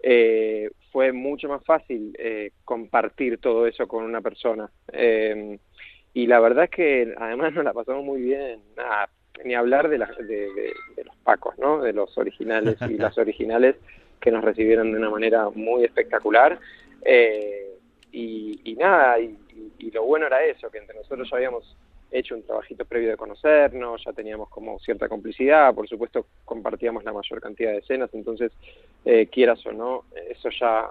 eh, 0.03 0.71
fue 0.91 1.13
mucho 1.13 1.49
más 1.49 1.65
fácil 1.65 2.15
eh, 2.19 2.51
compartir 2.65 3.39
todo 3.39 3.67
eso 3.67 3.87
con 3.89 4.05
una 4.05 4.21
persona. 4.21 4.71
Eh, 4.93 5.59
y 6.15 6.27
la 6.27 6.41
verdad 6.41 6.65
es 6.65 6.71
que 6.71 7.15
además 7.17 7.55
nos 7.55 7.65
la 7.65 7.73
pasamos 7.73 8.05
muy 8.05 8.21
bien, 8.21 8.61
nada, 8.77 9.09
ni 9.45 9.55
hablar 9.55 9.89
de, 9.89 9.99
las- 9.99 10.17
de, 10.19 10.27
de- 10.53 10.75
de 10.97 11.05
los 11.05 11.17
pacos, 11.25 11.57
¿no? 11.59 11.81
De 11.83 11.93
los 11.93 12.17
originales 12.19 12.77
y 12.83 12.95
las 12.99 13.17
originales 13.17 13.77
que 14.21 14.31
nos 14.31 14.45
recibieron 14.45 14.93
de 14.93 14.99
una 14.99 15.11
manera 15.11 15.49
muy 15.55 15.85
espectacular. 15.85 16.59
Eh, 17.05 17.71
y, 18.13 18.61
y 18.65 18.75
nada, 18.77 19.19
y, 19.19 19.37
y- 19.55 19.73
y 19.87 19.91
lo 19.91 20.05
bueno 20.05 20.27
era 20.27 20.45
eso, 20.45 20.71
que 20.71 20.79
entre 20.79 20.97
nosotros 20.97 21.29
ya 21.31 21.37
habíamos 21.37 21.77
hecho 22.13 22.35
un 22.35 22.45
trabajito 22.45 22.85
previo 22.85 23.11
de 23.11 23.17
conocernos, 23.17 24.03
ya 24.05 24.13
teníamos 24.13 24.49
como 24.51 24.79
cierta 24.81 25.09
complicidad, 25.09 25.75
por 25.75 25.89
supuesto 25.89 26.27
compartíamos 26.45 27.05
la 27.05 27.13
mayor 27.13 27.41
cantidad 27.41 27.73
de 27.73 27.79
escenas, 27.79 28.11
entonces 28.15 28.53
eh, 29.05 29.29
quieras 29.29 29.65
o 29.67 29.73
no, 29.73 30.05
eso 30.29 30.49
ya 30.61 30.89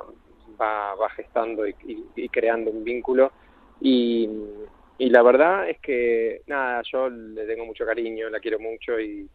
va, 0.59 1.09
gestando 1.15 1.67
y, 1.67 1.75
y- 1.85 2.05
y 2.15 2.29
creando 2.29 2.71
un 2.71 2.83
vínculo. 2.83 3.31
Y, 3.79 4.29
y 4.97 5.09
la 5.09 5.21
verdad 5.23 5.69
es 5.69 5.79
que, 5.79 6.41
nada, 6.47 6.81
yo 6.91 7.09
le 7.09 7.45
tengo 7.47 7.65
mucho 7.65 7.85
cariño, 7.85 8.29
la 8.29 8.39
quiero 8.39 8.59
mucho 8.59 8.99
y, 8.99 9.27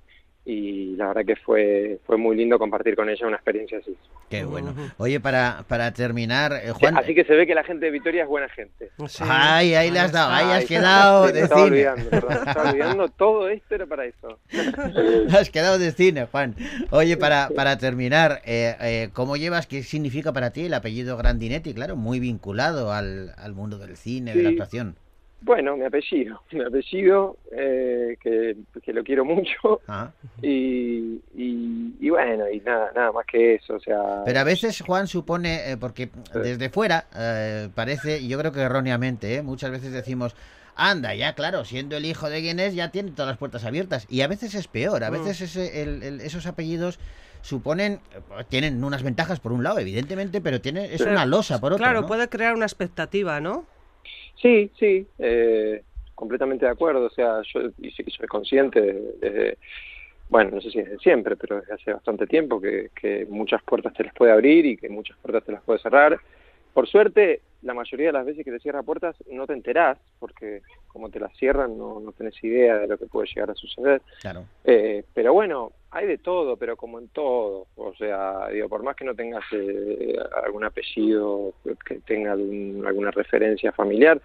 y 0.49 0.95
la 0.95 1.09
verdad 1.09 1.25
que 1.27 1.35
fue, 1.37 1.99
fue 2.07 2.17
muy 2.17 2.37
lindo 2.37 2.57
compartir 2.57 2.95
con 2.95 3.09
ella 3.11 3.27
una 3.27 3.35
experiencia 3.35 3.79
así. 3.79 3.97
Qué 4.31 4.45
bueno. 4.45 4.73
Oye, 4.97 5.19
para, 5.19 5.65
para 5.67 5.93
terminar, 5.93 6.53
eh, 6.63 6.71
Juan... 6.71 6.97
Así 6.97 7.17
que 7.17 7.25
se 7.25 7.35
ve 7.35 7.49
que 7.49 7.55
la 7.55 7.65
gente 7.65 7.87
de 7.87 7.91
Vitoria 7.91 8.23
es 8.23 8.29
buena 8.29 8.49
gente. 8.51 8.91
Ay, 9.21 9.75
ahí 9.75 9.91
le 9.91 9.99
has 9.99 10.13
dado, 10.13 10.33
ahí 10.33 10.57
has 10.57 10.65
quedado 10.65 11.27
sí, 11.27 11.33
de 11.33 11.41
estaba 11.41 11.65
cine. 11.65 11.89
olvidando, 11.89 12.29
estaba 12.29 12.71
olvidando, 12.71 13.09
todo 13.19 13.49
esto 13.49 13.75
era 13.75 13.87
para 13.87 14.05
eso. 14.07 14.39
Has 15.37 15.51
quedado 15.51 15.79
de 15.81 15.91
cine, 15.91 16.27
Juan. 16.27 16.55
Oye, 16.91 17.17
para, 17.17 17.49
para 17.55 17.77
terminar, 17.79 18.41
eh, 18.45 18.77
eh, 18.81 19.09
¿cómo 19.13 19.37
llevas, 19.37 19.67
qué 19.67 19.83
significa 19.83 20.33
para 20.33 20.51
ti 20.53 20.67
el 20.67 20.75
apellido 20.75 21.17
Grandinetti? 21.17 21.75
Claro, 21.75 21.97
muy 21.97 22.21
vinculado 22.21 22.93
al, 22.93 23.33
al 23.37 23.53
mundo 23.53 23.79
del 23.79 23.97
cine, 23.97 24.35
de 24.35 24.43
la 24.45 24.51
actuación. 24.51 24.97
Bueno, 25.43 25.77
mi 25.77 25.85
apellido, 25.85 26.41
mi 26.51 26.63
apellido, 26.65 27.37
eh, 27.53 28.17
que, 28.21 28.57
que 28.83 28.93
lo 28.93 29.05
quiero 29.05 29.25
mucho, 29.25 29.81
Ah. 29.87 30.11
Y, 30.43 31.21
y, 31.35 31.95
y 32.01 32.11
bueno, 32.11 32.49
y 32.51 32.61
nada, 32.61 32.93
nada 32.95 33.13
más 33.13 33.25
que 33.27 33.55
eso, 33.55 33.75
o 33.75 33.81
sea... 33.81 34.23
Pero 34.25 34.41
a 34.41 34.45
veces 34.45 34.81
Juan 34.81 35.07
supone, 35.07 35.73
eh, 35.73 35.77
porque 35.77 36.11
desde 36.35 36.69
fuera 36.71 37.07
eh, 37.17 37.69
parece, 37.75 38.19
y 38.21 38.29
yo 38.29 38.39
creo 38.39 38.53
que 38.53 38.61
erróneamente, 38.61 39.37
eh, 39.37 39.43
muchas 39.43 39.71
veces 39.71 39.93
decimos, 39.93 40.35
anda, 40.75 41.15
ya 41.15 41.35
claro, 41.35 41.65
siendo 41.65 41.97
el 41.97 42.05
hijo 42.05 42.29
de 42.29 42.41
quien 42.41 42.61
es, 42.61 42.75
ya 42.75 42.91
tiene 42.91 43.13
todas 43.13 43.29
las 43.31 43.39
puertas 43.39 43.65
abiertas. 43.65 44.07
Y 44.11 44.21
a 44.21 44.29
veces 44.29 44.55
es 44.55 44.69
peor, 44.69 45.05
a 45.05 45.11
Mm. 45.11 45.13
veces 45.13 45.41
ese- 45.41 45.83
el- 45.83 46.03
el- 46.03 46.21
esos 46.21 46.47
apellidos 46.47 46.99
suponen, 47.41 48.01
tienen 48.49 48.83
unas 48.83 49.03
ventajas 49.03 49.41
por 49.41 49.53
un 49.53 49.63
lado, 49.63 49.79
evidentemente, 49.79 50.41
pero 50.41 50.61
tiene, 50.61 50.93
es 50.93 50.99
Pero, 50.99 51.13
una 51.13 51.25
losa 51.25 51.61
por 51.61 51.73
otro. 51.73 51.85
Claro, 51.85 52.03
¿no? 52.03 52.07
puede 52.07 52.29
crear 52.29 52.55
una 52.55 52.67
expectativa, 52.67 53.41
¿no? 53.41 53.65
Sí, 54.43 54.71
sí, 54.79 55.07
eh, 55.19 55.83
completamente 56.15 56.67
de 56.67 56.73
acuerdo. 56.73 57.07
O 57.07 57.11
sea, 57.11 57.41
yo 57.55 57.71
y 57.79 57.91
sí 57.93 58.05
que 58.05 58.11
soy 58.11 58.27
consciente 58.27 58.81
de- 58.81 59.59
bueno, 60.29 60.51
no 60.53 60.61
sé 60.61 60.71
si 60.71 60.79
desde 60.79 60.99
siempre, 60.99 61.37
pero 61.37 61.61
desde 61.61 61.75
hace 61.75 61.93
bastante 61.93 62.27
tiempo 62.27 62.61
que, 62.61 62.91
que 63.01 63.27
muchas 63.29 63.63
puertas 63.63 63.95
te 63.95 64.05
las 64.05 64.15
puede 64.15 64.33
abrir 64.33 64.67
y 64.67 64.77
que 64.77 64.89
muchas 64.89 65.17
puertas 65.19 65.45
te 65.45 65.53
las 65.53 65.63
puede 65.63 65.79
cerrar. 65.79 66.19
Por 66.75 66.89
suerte, 66.89 67.41
la 67.63 67.75
mayoría 67.75 68.09
de 68.09 68.13
las 68.13 68.27
veces 68.27 68.45
que 68.45 68.51
te 68.51 68.61
cierra 68.61 68.83
puertas 68.83 69.17
no 69.31 69.47
te 69.47 69.53
enterás, 69.53 69.99
porque 70.19 70.63
como 70.89 71.11
te 71.11 71.21
las 71.21 71.35
cierran 71.37 71.77
no, 71.79 72.01
no 72.01 72.13
tenés 72.13 72.43
idea 72.45 72.77
de 72.79 72.87
lo 72.87 72.99
que 72.99 73.07
puede 73.07 73.29
llegar 73.29 73.51
a 73.51 73.55
suceder. 73.55 74.03
Claro. 74.21 74.45
Eh, 74.65 75.05
pero 75.15 75.33
bueno, 75.33 75.73
hay 75.97 76.07
de 76.07 76.19
todo, 76.19 76.57
pero 76.57 76.77
como 76.77 76.99
en 76.99 77.09
todo. 77.09 77.67
O 77.77 77.95
sea, 77.95 78.49
digo, 78.53 78.69
por 78.69 78.83
más 78.83 78.97
que 78.97 79.05
no 79.05 79.15
tengas 79.15 79.43
eh, 79.53 80.17
algún 80.45 80.65
apellido 80.65 81.55
que 81.87 81.97
tenga 82.01 82.33
algún- 82.33 82.85
alguna 82.87 83.11
referencia 83.11 83.73
familiar, 83.73 84.21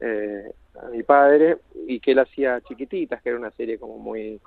eh, 0.00 0.52
a 0.74 0.88
mi 0.88 1.02
padre, 1.02 1.58
y 1.86 1.98
que 1.98 2.12
él 2.12 2.20
hacía 2.20 2.60
Chiquititas, 2.60 3.20
que 3.20 3.30
era 3.30 3.38
una 3.38 3.50
serie 3.50 3.78
como 3.78 3.98
muy 3.98 4.40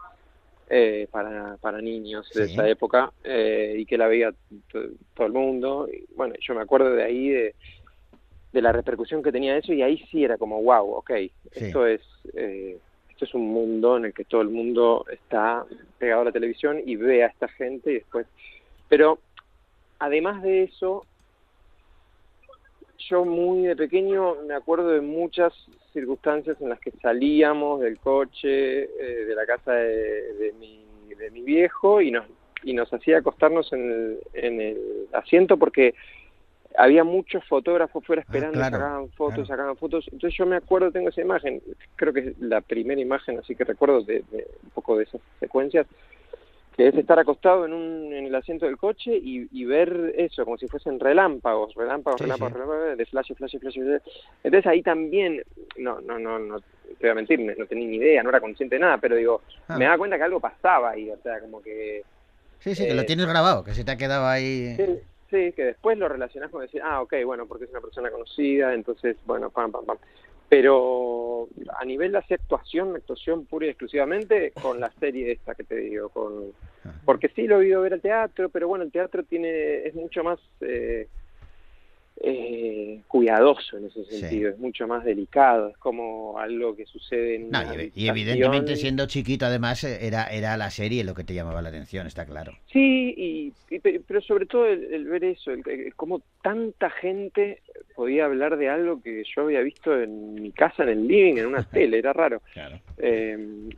eh, 0.67 1.08
para, 1.12 1.58
para 1.58 1.82
niños 1.82 2.30
de 2.34 2.47
Sí. 2.47 2.54
esa 2.54 2.69
época, 2.69 3.12
eh, 3.24 3.76
y 3.80 3.86
que 3.86 3.97
la 3.97 4.08
veía 4.08 4.34
to- 4.69 4.91
todo 5.13 5.28
el 5.28 5.34
mundo. 5.34 5.89
Y, 5.91 6.06
bueno, 6.15 6.34
yo 6.39 6.56
me 6.56 6.62
acuerdo 6.62 6.91
de 6.95 7.04
ahí 7.04 7.28
de, 7.30 7.56
de 8.54 8.62
la 8.62 8.71
repercusión 8.71 9.21
que 9.21 9.34
tenía 9.34 9.58
eso, 9.58 9.74
y 9.74 9.82
ahí 9.82 9.97
sí 10.10 10.24
era 10.24 10.38
como, 10.38 10.63
wow, 10.63 10.91
ok, 10.93 11.12
Sí. 11.12 11.32
esto 11.52 11.86
es... 11.86 12.02
Esto 13.22 13.38
es 13.38 13.44
un 13.44 13.54
mundo 13.54 13.98
en 13.98 14.06
el 14.06 14.16
que 14.16 14.26
todo 14.26 14.42
el 14.42 14.50
mundo 14.50 15.06
está 15.12 15.64
pegado 16.00 16.24
a 16.24 16.26
la 16.26 16.32
televisión 16.32 16.82
y 16.84 16.96
ve 16.96 17.24
a 17.24 17.28
esta 17.28 17.48
gente 17.50 17.92
y 17.92 17.94
después... 17.96 18.26
Pero 18.90 19.20
además 20.00 20.42
de 20.42 20.64
eso, 20.64 21.06
yo 22.98 23.24
muy 23.24 23.68
de 23.68 23.76
pequeño 23.76 24.38
me 24.48 24.56
acuerdo 24.56 24.90
de 24.90 25.02
muchas 25.02 25.54
circunstancias 25.94 26.60
en 26.62 26.70
las 26.70 26.80
que 26.80 26.90
salíamos 26.94 27.82
del 27.82 28.00
coche, 28.00 28.86
eh, 28.86 29.26
de 29.28 29.36
la 29.36 29.46
casa 29.46 29.74
de, 29.74 30.34
de 30.34 30.54
mi, 30.54 30.84
de 31.16 31.30
mi 31.30 31.44
viejo 31.44 32.02
y 32.02 32.10
nos 32.10 32.26
y 32.64 32.74
nos 32.74 32.92
hacía 32.92 33.20
acostarnos 33.20 33.72
en 33.74 34.62
el 34.62 35.08
asiento 35.14 35.58
porque 35.58 35.94
había 36.78 37.04
muchos 37.04 37.44
fotógrafos 37.48 38.06
fuera 38.06 38.22
esperando, 38.22 38.58
claro, 38.58 38.78
sacaban 38.78 39.10
fotos, 39.12 39.48
sacaban 39.48 39.78
fotos. 39.78 40.06
Entonces 40.12 40.38
yo 40.38 40.46
me 40.46 40.56
acuerdo, 40.58 40.92
tengo 40.92 41.10
esa 41.10 41.22
imagen, 41.22 41.62
creo 41.96 42.14
que 42.14 42.20
es 42.22 42.40
la 42.40 42.62
primera 42.62 43.00
imagen, 43.02 43.40
así 43.40 43.56
que 43.56 43.64
recuerdo 43.64 44.02
de, 44.02 44.24
de 44.32 44.48
un 44.64 44.70
poco 44.72 44.98
de 44.98 45.04
esas 45.04 45.22
secuencias, 45.40 45.86
que 46.78 46.88
es 46.88 46.96
estar 46.96 47.20
acostado 47.20 47.66
en, 47.66 47.74
un, 47.74 48.14
en 48.14 48.26
el 48.28 48.34
asiento 48.36 48.66
del 48.66 48.78
coche 48.78 49.12
y, 49.14 49.46
y 49.52 49.66
ver 49.66 50.14
eso, 50.18 50.46
como 50.46 50.58
si 50.58 50.68
fuesen 50.70 51.00
relámpagos, 51.02 51.74
relámpagos, 51.76 52.20
Sí, 52.20 52.24
relámpagos, 52.24 52.54
sí. 52.54 52.60
relámpagos, 52.60 52.98
de 52.98 53.06
flash, 53.06 53.34
flash, 53.36 53.58
flash, 53.60 53.74
flash. 53.74 54.02
Entonces 54.44 54.68
ahí 54.68 54.82
también, 54.82 55.44
no, 55.78 56.00
no, 56.00 56.18
no, 56.18 56.40
no 56.40 56.60
te 56.60 56.96
voy 57.02 57.10
a 57.10 57.16
mentir, 57.16 57.40
no 57.58 57.66
tenía 57.66 57.88
ni 57.88 57.98
idea, 57.98 58.24
no 58.24 58.30
era 58.30 58.40
consciente 58.40 58.76
de 58.76 58.82
nada, 58.82 58.98
pero 59.00 59.16
digo, 59.18 59.42
Ah. 59.68 59.78
me 59.78 59.84
daba 59.86 59.98
cuenta 59.98 60.18
que 60.18 60.24
algo 60.24 60.40
pasaba 60.40 60.92
ahí, 60.92 61.10
o 61.12 61.18
sea, 61.22 61.42
como 61.42 61.62
que... 61.62 62.04
Sí, 62.60 62.74
sí, 62.76 62.86
que 62.86 62.94
lo 62.94 63.02
Eh, 63.02 63.06
tienes 63.06 63.26
grabado, 63.28 63.64
que 63.64 63.74
se 63.74 63.84
te 63.84 63.92
ha 63.92 63.98
quedado 63.98 64.26
ahí. 64.28 64.76
Sí, 64.78 64.86
sí, 65.32 65.54
que 65.54 65.63
después 65.65 65.98
lo 65.98 66.08
relacionás 66.08 66.52
con 66.52 66.62
decir, 66.62 66.82
ah, 66.84 67.02
ok, 67.02 67.15
bueno, 67.26 67.48
porque 67.48 67.65
es 67.65 67.72
una 67.72 67.82
persona 67.82 68.12
conocida, 68.12 68.74
entonces, 68.74 69.17
bueno, 69.26 69.50
pam, 69.50 69.72
pam, 69.72 69.86
pam. 69.86 69.98
Pero 70.50 71.48
a 71.80 71.86
nivel 71.86 72.12
de 72.12 72.17
hacer 72.17 72.41
actuación, 72.41 72.96
actuación 72.96 73.46
pura 73.46 73.65
y 73.65 73.70
exclusivamente 73.70 74.52
con 74.62 74.82
la 74.82 74.91
serie 75.00 75.32
esta 75.32 75.56
que 75.56 75.63
te 75.63 75.78
digo, 75.78 76.10
con 76.10 76.52
porque 77.06 77.30
sí 77.30 77.48
lo 77.48 77.62
he 77.62 77.67
ido 77.67 77.82
ver 77.82 77.94
al 77.94 78.02
teatro, 78.02 78.50
pero 78.50 78.67
bueno, 78.67 78.84
el 78.84 78.91
teatro 78.91 79.24
tiene 79.24 79.88
es 79.88 79.96
mucho 79.96 80.24
más 80.24 80.39
eh, 80.60 81.08
eh, 82.24 83.02
cuidadoso 83.08 83.78
en 83.78 83.86
ese 83.86 84.04
Sí. 84.06 84.20
sentido, 84.20 84.50
es 84.52 84.60
mucho 84.60 84.88
más 84.88 85.04
delicado, 85.04 85.70
es 85.70 85.78
como 85.78 86.38
algo 86.38 86.76
que 86.76 86.86
sucede 86.86 87.36
en 87.36 87.50
No, 87.50 87.62
una 87.62 87.84
y, 87.96 88.08
evidentemente 88.08 88.76
siendo 88.76 89.08
chiquito 89.08 89.46
además 89.48 89.84
eh, 89.84 90.06
era, 90.06 90.26
era 90.26 90.56
la 90.58 90.70
serie 90.70 91.04
lo 91.04 91.16
que 91.16 91.24
te 91.24 91.34
llamaba 91.34 91.62
la 91.62 91.70
atención, 91.70 92.06
está 92.06 92.26
claro. 92.26 92.54
Sí, 92.72 93.14
y, 93.18 93.54
y 93.70 93.80
pe- 93.80 94.02
pero 94.08 94.22
sobre 94.22 94.46
todo 94.46 94.68
el, 94.68 94.94
el 94.94 95.06
ver 95.06 95.24
eso, 95.24 95.52
el, 95.52 95.64
el- 95.68 95.96
cómo 95.96 96.22
tanta 96.44 96.90
gente 96.92 97.62
podía 97.96 98.26
hablar 98.26 98.58
de 98.58 98.70
algo 98.70 99.02
que 99.02 99.24
yo 99.36 99.42
había 99.42 99.62
visto 99.62 100.00
en 100.00 100.36
mi 100.36 100.52
casa, 100.52 100.84
en 100.84 100.90
el 100.90 101.08
living, 101.08 101.38
en 101.38 101.48
una 101.48 101.64
tele, 101.72 101.98
era 101.98 102.14
raro. 102.14 102.42
Claro. 102.54 102.80
Eh, 102.98 103.70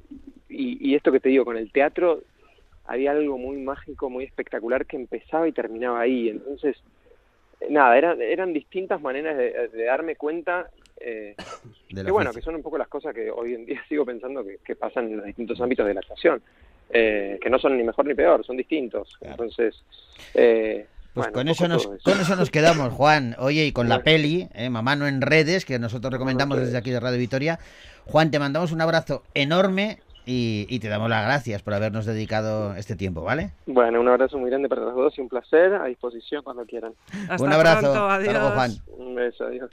y, 0.50 0.90
y 0.92 0.96
esto 0.96 1.12
que 1.12 1.20
te 1.22 1.30
digo, 1.30 1.46
con 1.46 1.58
el 1.58 1.72
teatro 1.72 2.24
había 2.86 3.12
algo 3.12 3.38
muy 3.38 3.58
mágico, 3.58 4.10
muy 4.10 4.26
espectacular 4.26 4.86
que 4.86 4.98
empezaba 4.98 5.48
y 5.48 5.54
terminaba 5.54 6.02
ahí. 6.02 6.28
Entonces, 6.30 6.76
nada, 7.70 7.98
eran, 7.98 8.22
eran 8.22 8.54
distintas 8.54 9.02
maneras 9.02 9.38
de, 9.38 9.70
de 9.70 9.84
darme 9.86 10.16
cuenta. 10.16 10.70
Eh, 11.00 11.36
que 11.90 12.12
bueno, 12.12 12.32
que 12.32 12.42
son 12.42 12.56
un 12.56 12.62
poco 12.62 12.78
las 12.78 12.88
cosas 12.88 13.14
que 13.14 13.30
hoy 13.30 13.56
en 13.56 13.66
día 13.66 13.82
sigo 13.90 14.06
pensando 14.06 14.44
que, 14.44 14.60
que 14.66 14.76
pasan 14.76 15.08
en 15.10 15.18
los 15.18 15.26
distintos 15.26 15.60
ámbitos 15.60 15.86
de 15.86 15.94
la 15.94 16.00
actuación, 16.00 16.42
eh, 16.90 17.40
que 17.42 17.50
no 17.50 17.60
son 17.60 17.78
ni 17.78 17.84
mejor 17.84 18.06
ni 18.06 18.14
peor, 18.14 18.46
son 18.46 18.58
distintos. 18.58 19.10
Entonces, 19.22 19.84
eh, 20.34 20.86
Pues 21.14 21.28
bueno, 21.28 21.34
con 21.34 21.48
eso, 21.48 21.68
nos, 21.68 21.84
eso. 21.84 21.98
con 22.04 22.20
eso 22.20 22.36
nos 22.36 22.50
quedamos, 22.52 22.94
Juan. 22.94 23.36
Oye, 23.40 23.66
y 23.66 23.72
con 23.72 23.90
la 23.90 24.04
peli, 24.04 24.48
eh, 24.54 24.70
Mamá 24.70 24.96
no 24.96 25.08
en 25.08 25.22
redes, 25.22 25.66
que 25.66 25.80
nosotros 25.80 26.14
recomendamos 26.14 26.60
desde 26.60 26.78
aquí 26.78 26.92
de 26.92 27.00
Radio 27.00 27.18
Vitoria. 27.18 27.60
Juan, 28.06 28.32
te 28.32 28.40
mandamos 28.40 28.72
un 28.72 28.82
abrazo 28.82 29.24
enorme 29.34 30.00
y, 30.26 30.66
y 30.70 30.80
te 30.80 30.88
damos 30.90 31.10
las 31.10 31.26
gracias 31.26 31.62
por 31.62 31.74
habernos 31.74 32.06
dedicado 32.06 32.76
este 32.76 32.96
tiempo, 32.96 33.22
¿vale? 33.22 33.52
Bueno, 33.66 34.00
un 34.02 34.08
abrazo 34.08 34.38
muy 34.38 34.50
grande 34.50 34.70
para 34.70 34.82
los 34.82 34.96
dos 34.96 35.18
y 35.18 35.22
un 35.22 35.30
placer, 35.30 35.74
a 35.76 35.86
disposición 35.86 36.44
cuando 36.44 36.66
quieran. 36.66 36.94
Hasta 37.30 37.44
un 37.44 37.52
abrazo. 37.54 37.82
pronto, 37.82 38.06
Hasta 38.08 38.32
luego, 38.32 38.48
adiós. 38.48 38.54
Juan. 38.54 38.72
Un 38.98 39.16
beso, 39.16 39.46
adiós. 39.46 39.72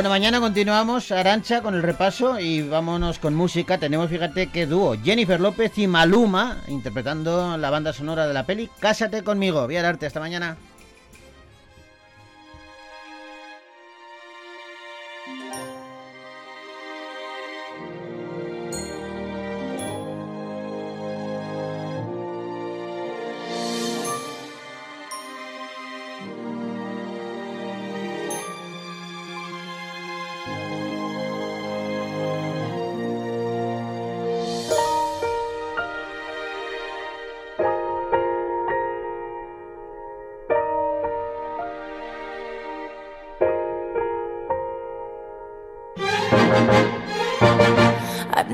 Bueno, 0.00 0.08
mañana 0.08 0.40
continuamos, 0.40 1.12
Arancha, 1.12 1.60
con 1.60 1.74
el 1.74 1.82
repaso 1.82 2.40
y 2.40 2.62
vámonos 2.62 3.18
con 3.18 3.34
música. 3.34 3.76
Tenemos, 3.76 4.08
fíjate, 4.08 4.46
qué 4.46 4.64
dúo. 4.64 4.96
Jennifer 5.04 5.38
López 5.38 5.76
y 5.76 5.86
Maluma 5.86 6.56
interpretando 6.68 7.58
la 7.58 7.68
banda 7.68 7.92
sonora 7.92 8.26
de 8.26 8.32
la 8.32 8.46
peli 8.46 8.70
Cásate 8.78 9.22
conmigo. 9.22 9.66
Voy 9.66 9.76
a 9.76 9.82
darte 9.82 10.06
hasta 10.06 10.18
mañana. 10.18 10.56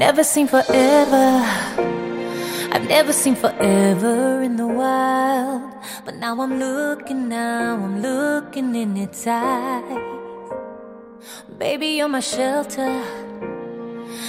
Never 0.06 0.22
seen 0.22 0.46
forever. 0.46 1.26
I've 2.74 2.88
never 2.88 3.12
seen 3.12 3.34
forever 3.34 4.40
in 4.40 4.54
the 4.54 4.68
wild. 4.80 5.62
But 6.04 6.14
now 6.14 6.40
I'm 6.40 6.60
looking, 6.60 7.28
now 7.28 7.74
I'm 7.74 8.00
looking 8.00 8.76
in 8.76 8.96
its 8.96 9.26
eyes. 9.26 9.98
Baby, 11.58 11.88
you're 11.98 12.12
my 12.18 12.20
shelter. 12.20 12.94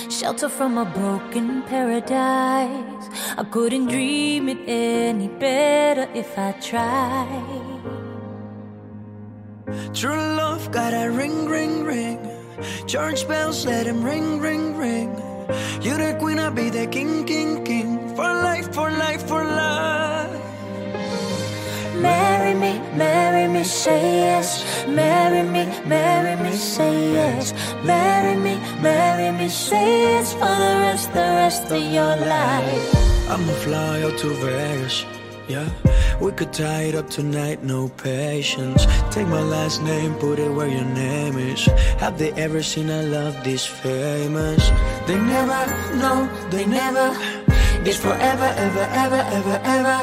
Shelter 0.09 0.49
from 0.49 0.79
a 0.79 0.85
broken 0.85 1.61
paradise. 1.73 3.05
I 3.37 3.43
couldn't 3.51 3.85
dream 3.85 4.49
it 4.49 4.61
any 4.67 5.27
better 5.27 6.09
if 6.15 6.39
I 6.39 6.53
tried. 6.53 7.67
True 9.93 10.25
love 10.41 10.71
got 10.71 10.93
a 11.03 11.11
ring, 11.11 11.45
ring, 11.45 11.83
ring. 11.83 12.19
Church 12.87 13.27
bells 13.27 13.63
let 13.67 13.85
him 13.85 14.03
ring, 14.03 14.39
ring, 14.39 14.75
ring. 14.75 15.26
You 15.81 15.97
the 15.97 16.15
queen, 16.19 16.39
I'll 16.39 16.51
be 16.51 16.69
the 16.69 16.87
king, 16.87 17.25
king, 17.25 17.63
king. 17.63 18.15
For 18.15 18.23
life, 18.23 18.73
for 18.73 18.91
life, 18.91 19.27
for 19.27 19.43
life. 19.43 20.47
Marry 22.01 22.53
me, 22.53 22.79
marry 22.95 23.47
me, 23.47 23.63
say 23.63 24.19
yes. 24.25 24.63
Marry 24.87 25.43
me, 25.43 25.65
marry 25.85 26.35
me, 26.43 26.51
say 26.55 27.13
yes. 27.13 27.53
Marry 27.83 28.35
me, 28.35 28.55
marry 28.81 29.31
me, 29.37 29.49
say 29.49 30.03
yes 30.03 30.33
for 30.33 30.55
the 30.63 30.73
rest, 30.85 31.13
the 31.13 31.19
rest 31.19 31.71
of 31.71 31.81
your 31.81 32.15
life. 32.15 33.29
I'ma 33.29 33.53
fly 33.63 34.03
out 34.03 34.17
to 34.19 34.29
Vegas. 34.29 35.16
Yeah, 35.47 35.69
we 36.19 36.31
could 36.33 36.51
tie 36.51 36.83
it 36.91 36.95
up 36.95 37.09
tonight, 37.09 37.63
no 37.63 37.87
patience. 37.87 38.85
Take 39.11 39.27
my 39.27 39.41
last 39.41 39.81
name, 39.81 40.13
put 40.15 40.39
it 40.39 40.49
where 40.51 40.67
your 40.67 40.83
name 40.83 41.37
is. 41.37 41.65
Have 42.03 42.17
they 42.17 42.31
ever 42.33 42.61
seen 42.61 42.89
a 42.89 43.03
love 43.03 43.41
this 43.45 43.65
famous? 43.65 44.67
They 45.07 45.15
never, 45.15 45.61
no, 45.95 46.27
they 46.49 46.65
never. 46.65 47.15
It's 47.87 47.97
forever, 47.97 48.49
ever, 48.57 48.85
ever, 48.91 49.23
ever, 49.37 49.61
ever. 49.63 49.99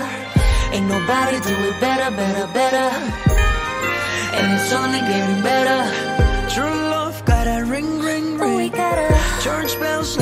Ain't 0.72 0.88
nobody 0.88 1.38
do 1.40 1.54
it 1.68 1.78
better, 1.80 2.10
better, 2.16 2.46
better. 2.54 2.88
And 4.36 4.46
it's 4.58 4.72
only 4.72 5.00
getting 5.00 5.42
better. 5.42 5.80
True 6.54 6.64
love 6.94 7.22
got 7.26 7.46
a 7.46 7.64
ring, 7.66 8.00
ring, 8.00 8.40
Oh, 8.40 8.48
we 8.56 8.62
ring. 8.64 8.72
gotta, 8.72 9.08
Church 9.42 9.78
bells 9.78 10.16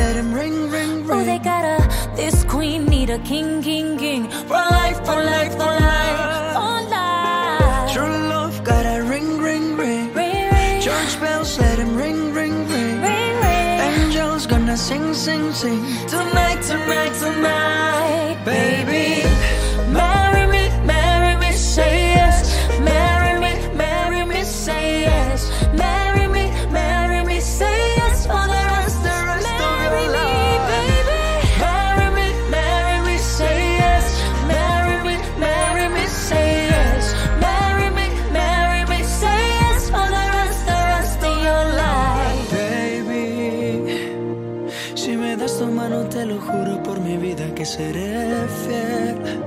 a 3.12 3.18
king, 3.18 3.62
king, 3.62 3.98
king. 3.98 4.28
For 4.48 4.62
life, 4.78 4.98
for 5.04 5.22
life, 5.22 5.52
for 5.52 5.72
life, 5.90 6.20
for 6.56 6.76
life. 6.88 7.92
True 7.92 8.18
love 8.32 8.64
got 8.64 8.86
a 8.86 9.02
ring, 9.02 9.38
ring, 9.38 9.76
ring. 9.76 10.14
Ring, 10.14 10.50
ring, 10.50 10.80
Church 10.80 11.20
bells 11.20 11.58
let 11.58 11.78
him 11.78 11.94
ring, 11.94 12.32
ring, 12.32 12.56
ring. 12.68 13.00
ring, 13.02 13.34
ring. 13.44 13.80
Angels 13.92 14.46
gonna 14.46 14.76
sing, 14.76 15.12
sing, 15.12 15.52
sing. 15.52 15.80
Tonight, 16.08 16.62
tonight, 16.62 17.14
tonight, 17.20 18.36
Baby, 18.46 19.28
seré 47.64 48.46
fiel. 48.64 49.42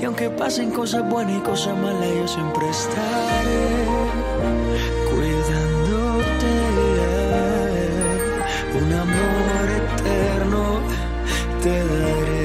Y 0.00 0.04
aunque 0.04 0.30
pasen 0.30 0.70
cosas 0.70 1.08
buenas 1.08 1.36
y 1.36 1.40
cosas 1.40 1.76
malas, 1.76 2.08
yo 2.14 2.28
siempre 2.28 2.68
estaré 2.70 3.84
cuidándote. 5.10 6.52
Un 8.80 8.92
amor 8.92 9.66
eterno 9.80 10.80
te 11.62 11.84
daré. 11.84 12.38